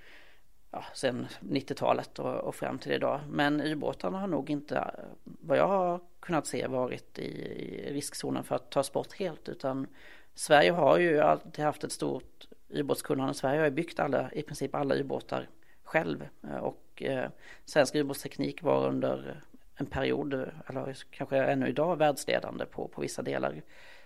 ja, 0.76 0.84
sen 0.94 1.26
90-talet 1.40 2.18
och, 2.18 2.34
och, 2.34 2.54
fram 2.54 2.78
till 2.78 2.92
idag. 2.92 3.20
Men 3.28 3.60
ubåtarna 3.60 4.18
har 4.18 4.26
nog 4.26 4.50
inte, 4.50 4.90
vad 5.24 5.58
jag 5.58 5.68
har 5.68 6.00
kunnat 6.20 6.46
se, 6.46 6.66
varit 6.66 7.18
i, 7.18 7.22
i 7.22 7.92
riskzonen 7.92 8.44
för 8.44 8.54
att 8.54 8.70
tas 8.70 8.92
bort 8.92 9.12
helt. 9.12 9.48
Utan 9.48 9.86
Sverige 10.34 10.70
har 10.70 10.98
ju 10.98 11.20
alltid 11.20 11.64
haft 11.64 11.84
ett 11.84 11.92
stort 11.92 12.46
ubåtskunnande. 12.68 13.34
Sverige 13.34 13.58
har 13.58 13.64
ju 13.64 13.70
byggt 13.70 14.00
alla, 14.00 14.32
i 14.32 14.42
princip 14.42 14.74
alla 14.74 14.94
ubåtar 14.94 15.48
själv. 15.84 16.28
Och 16.60 17.02
eh, 17.02 17.30
svensk 17.64 17.94
ubåtsteknik 17.94 18.62
var 18.62 18.88
under 18.88 19.42
en 19.74 19.86
period, 19.86 20.34
eller 20.66 20.96
kanske 21.10 21.36
ännu 21.36 21.68
idag, 21.68 21.96
världsledande 21.96 22.66
på, 22.66 22.88
på 22.88 23.00
vissa 23.00 23.22
delar. 23.22 23.62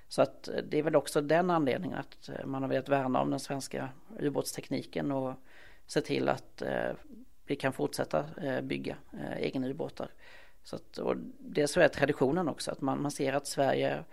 Så 0.08 0.22
att 0.22 0.48
eh, 0.48 0.54
det 0.68 0.78
är 0.78 0.82
väl 0.82 0.96
också 0.96 1.20
den 1.20 1.50
anledningen 1.50 1.98
att 1.98 2.28
eh, 2.28 2.46
man 2.46 2.62
har 2.62 2.68
velat 2.68 2.88
värna 2.88 3.20
om 3.20 3.30
den 3.30 3.40
svenska 3.40 3.88
ubåtstekniken 4.18 5.12
och 5.12 5.34
se 5.90 6.00
till 6.00 6.28
att 6.28 6.62
eh, 6.62 6.92
vi 7.44 7.56
kan 7.56 7.72
fortsätta 7.72 8.24
eh, 8.42 8.60
bygga 8.60 8.96
eh, 9.12 9.42
egna 9.42 9.68
ubåtar. 9.68 10.08
Så 10.62 10.76
att, 10.76 10.98
och 10.98 11.16
det 11.38 11.68
så 11.68 11.80
är 11.80 11.88
traditionen 11.88 12.48
också, 12.48 12.70
att 12.70 12.80
man, 12.80 13.02
man 13.02 13.10
ser 13.10 13.32
att 13.32 13.46
Sverige 13.46 14.04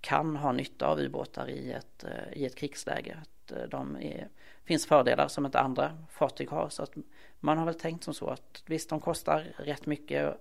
kan 0.00 0.36
ha 0.36 0.52
nytta 0.52 0.86
av 0.86 1.00
ubåtar 1.00 1.50
i 1.50 1.72
ett, 1.72 2.04
eh, 2.04 2.32
i 2.32 2.46
ett 2.46 2.56
krigsläge. 2.56 3.16
Att 3.22 3.52
eh, 3.52 3.62
de 3.62 3.96
är, 3.96 4.28
finns 4.64 4.86
fördelar 4.86 5.28
som 5.28 5.46
inte 5.46 5.60
andra 5.60 5.98
fartyg 6.10 6.50
har. 6.50 6.68
Så 6.68 6.82
att 6.82 6.94
man 7.40 7.58
har 7.58 7.66
väl 7.66 7.74
tänkt 7.74 8.04
som 8.04 8.14
så 8.14 8.26
att 8.26 8.62
visst, 8.66 8.90
de 8.90 9.00
kostar 9.00 9.46
rätt 9.56 9.86
mycket 9.86 10.40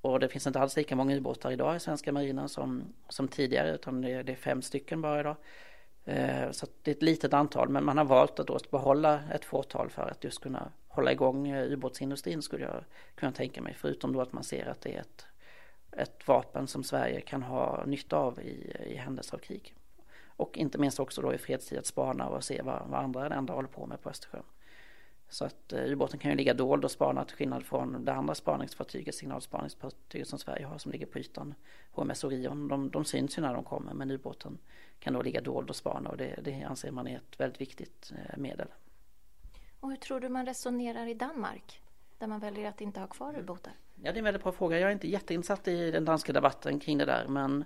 och 0.00 0.20
det 0.20 0.28
finns 0.28 0.46
inte 0.46 0.60
alls 0.60 0.76
lika 0.76 0.96
många 0.96 1.16
ubåtar 1.16 1.50
idag 1.50 1.76
i 1.76 1.80
svenska 1.80 2.12
marinen 2.12 2.48
som, 2.48 2.94
som 3.08 3.28
tidigare 3.28 3.74
utan 3.74 4.00
det, 4.00 4.22
det 4.22 4.32
är 4.32 4.36
fem 4.36 4.62
stycken 4.62 5.00
bara 5.00 5.20
idag. 5.20 5.36
Eh, 6.04 6.50
så 6.50 6.66
det 6.82 6.90
är 6.90 6.94
ett 6.94 7.02
litet 7.02 7.34
antal 7.34 7.68
men 7.68 7.84
man 7.84 7.98
har 7.98 8.04
valt 8.04 8.40
att 8.40 8.46
då 8.46 8.58
behålla 8.70 9.20
ett 9.32 9.44
fåtal 9.44 9.90
för 9.90 10.10
att 10.10 10.24
just 10.24 10.40
kunna 10.40 10.72
hålla 10.88 11.12
igång 11.12 11.48
eh, 11.48 11.72
ubåtsindustrin 11.72 12.42
skulle 12.42 12.64
jag 12.64 12.84
kunna 13.14 13.32
tänka 13.32 13.62
mig. 13.62 13.74
Förutom 13.78 14.12
då 14.12 14.20
att 14.20 14.32
man 14.32 14.44
ser 14.44 14.66
att 14.66 14.80
det 14.80 14.96
är 14.96 15.00
ett, 15.00 15.26
ett 15.92 16.28
vapen 16.28 16.66
som 16.66 16.84
Sverige 16.84 17.20
kan 17.20 17.42
ha 17.42 17.84
nytta 17.86 18.16
av 18.16 18.40
i, 18.40 18.76
i 18.86 18.96
händelse 18.96 19.36
av 19.36 19.38
krig. 19.38 19.74
Och 20.36 20.58
inte 20.58 20.78
minst 20.78 21.00
också 21.00 21.22
då 21.22 21.34
i 21.34 21.38
fredstid 21.38 21.78
att 21.78 21.86
spana 21.86 22.28
och 22.28 22.44
se 22.44 22.62
vad, 22.62 22.82
vad 22.86 23.00
andra 23.00 23.28
länder 23.28 23.54
håller 23.54 23.68
på 23.68 23.86
med 23.86 24.02
på 24.02 24.10
Östersjön. 24.10 24.42
Så 25.32 25.44
att 25.44 25.72
eh, 25.72 25.84
ubåten 25.84 26.18
kan 26.18 26.30
ju 26.30 26.36
ligga 26.36 26.54
dold 26.54 26.84
och 26.84 26.90
spana 26.90 27.24
till 27.24 27.36
skillnad 27.36 27.64
från 27.64 28.04
det 28.04 28.12
andra 28.12 28.34
spaningsfartyget, 28.34 29.14
signalspaningsfartyget 29.14 30.28
som 30.28 30.38
Sverige 30.38 30.66
har 30.66 30.78
som 30.78 30.92
ligger 30.92 31.06
på 31.06 31.18
ytan. 31.18 31.54
HMS 31.92 32.24
Orion, 32.24 32.68
de, 32.68 32.90
de 32.90 33.04
syns 33.04 33.38
ju 33.38 33.42
när 33.42 33.54
de 33.54 33.64
kommer 33.64 33.94
men 33.94 34.10
ubåten 34.10 34.58
kan 34.98 35.12
då 35.12 35.22
ligga 35.22 35.40
dold 35.40 35.70
och 35.70 35.76
spana 35.76 36.10
och 36.10 36.16
det, 36.16 36.40
det 36.44 36.62
anser 36.62 36.90
man 36.90 37.06
är 37.06 37.16
ett 37.16 37.40
väldigt 37.40 37.60
viktigt 37.60 38.12
eh, 38.12 38.38
medel. 38.38 38.68
Och 39.80 39.90
hur 39.90 39.96
tror 39.96 40.20
du 40.20 40.28
man 40.28 40.46
resonerar 40.46 41.06
i 41.06 41.14
Danmark? 41.14 41.80
Där 42.18 42.26
man 42.26 42.40
väljer 42.40 42.68
att 42.68 42.80
inte 42.80 43.00
ha 43.00 43.06
kvar 43.06 43.38
ubåtar? 43.38 43.72
Ja 43.94 44.12
det 44.12 44.16
är 44.16 44.18
en 44.18 44.24
väldigt 44.24 44.42
bra 44.42 44.52
fråga. 44.52 44.78
Jag 44.78 44.88
är 44.88 44.92
inte 44.92 45.08
jätteinsatt 45.08 45.68
i 45.68 45.90
den 45.90 46.04
danska 46.04 46.32
debatten 46.32 46.80
kring 46.80 46.98
det 46.98 47.04
där 47.04 47.28
men 47.28 47.64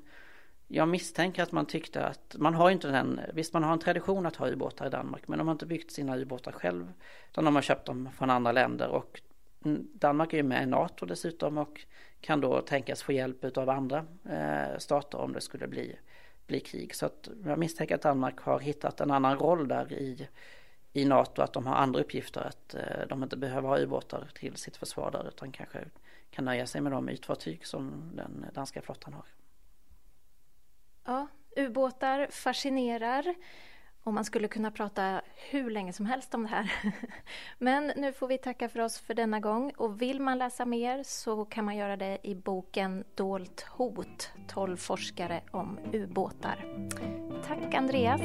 jag 0.68 0.88
misstänker 0.88 1.42
att 1.42 1.52
man 1.52 1.66
tyckte 1.66 2.07
att 2.07 2.37
man 2.38 2.55
har 2.55 2.70
inte 2.70 2.88
den, 2.88 3.20
visst 3.35 3.52
man 3.52 3.62
har 3.62 3.72
en 3.72 3.79
tradition 3.79 4.26
att 4.26 4.37
ha 4.37 4.48
ubåtar 4.48 4.87
i 4.87 4.90
Danmark 4.90 5.29
men 5.29 5.38
de 5.38 5.48
har 5.48 5.52
inte 5.52 5.66
byggt 5.66 5.90
sina 5.90 6.16
ubåtar 6.16 6.52
själv 6.52 6.92
utan 7.31 7.44
de 7.44 7.55
har 7.55 7.62
köpt 7.62 7.87
dem 7.87 8.09
från 8.16 8.31
andra 8.31 8.52
länder 8.52 8.88
och 8.88 9.20
Danmark 9.92 10.33
är 10.33 10.37
ju 10.37 10.42
med 10.42 10.62
i 10.62 10.66
NATO 10.66 11.07
dessutom 11.07 11.59
och 11.59 11.87
kan 12.20 12.40
då 12.40 12.61
tänkas 12.61 13.02
få 13.02 13.12
hjälp 13.12 13.57
av 13.57 13.70
andra 13.70 14.07
eh, 14.24 14.79
stater 14.79 15.18
om 15.18 15.33
det 15.33 15.40
skulle 15.40 15.68
bli, 15.68 15.96
bli 16.46 16.61
krig. 16.61 16.94
Så 16.94 17.07
att 17.07 17.29
jag 17.44 17.59
misstänker 17.59 17.94
att 17.94 18.02
Danmark 18.02 18.40
har 18.40 18.61
hittat 18.61 19.00
en 19.00 19.11
annan 19.11 19.38
roll 19.38 19.68
där 19.68 19.92
i, 19.92 20.29
i 20.92 21.05
NATO, 21.05 21.42
att 21.42 21.52
de 21.52 21.66
har 21.66 21.74
andra 21.74 22.00
uppgifter, 22.00 22.40
att 22.40 22.74
eh, 22.74 23.09
de 23.09 23.22
inte 23.22 23.37
behöver 23.37 23.68
ha 23.68 23.79
ubåtar 23.79 24.29
till 24.35 24.57
sitt 24.57 24.76
försvar 24.76 25.11
där 25.11 25.29
utan 25.29 25.52
kanske 25.52 25.79
kan 26.31 26.44
nöja 26.44 26.66
sig 26.66 26.81
med 26.81 26.92
de 26.92 27.09
ytfartyg 27.09 27.66
som 27.66 28.11
den 28.14 28.46
danska 28.55 28.83
flottan 28.83 29.12
har. 29.12 29.24
Ja, 31.07 31.27
ubåtar 31.57 32.27
fascinerar 32.31 33.35
Och 34.05 34.14
man 34.14 34.25
skulle 34.25 34.49
kunna 34.49 34.71
prata 34.71 35.21
hur 35.51 35.71
länge 35.71 35.92
som 35.92 36.07
helst 36.07 36.35
om 36.35 36.42
det 36.42 36.49
här. 36.49 36.73
Men 37.59 37.92
nu 37.97 38.12
får 38.12 38.29
vi 38.29 38.38
tacka 38.38 38.69
för 38.69 38.81
oss 38.81 38.99
för 38.99 39.14
denna 39.14 39.40
gång 39.40 39.73
och 39.77 40.03
vill 40.03 40.21
man 40.21 40.38
läsa 40.38 40.64
mer 40.64 41.03
så 41.03 41.45
kan 41.45 41.64
man 41.64 41.77
göra 41.77 41.97
det 41.97 42.19
i 42.23 42.35
boken 42.35 43.05
Dolt 43.14 43.61
hot 43.61 44.33
12 44.49 44.77
forskare 44.77 45.40
om 45.51 45.79
ubåtar. 45.92 46.64
Tack 47.47 47.75
Andreas! 47.75 48.21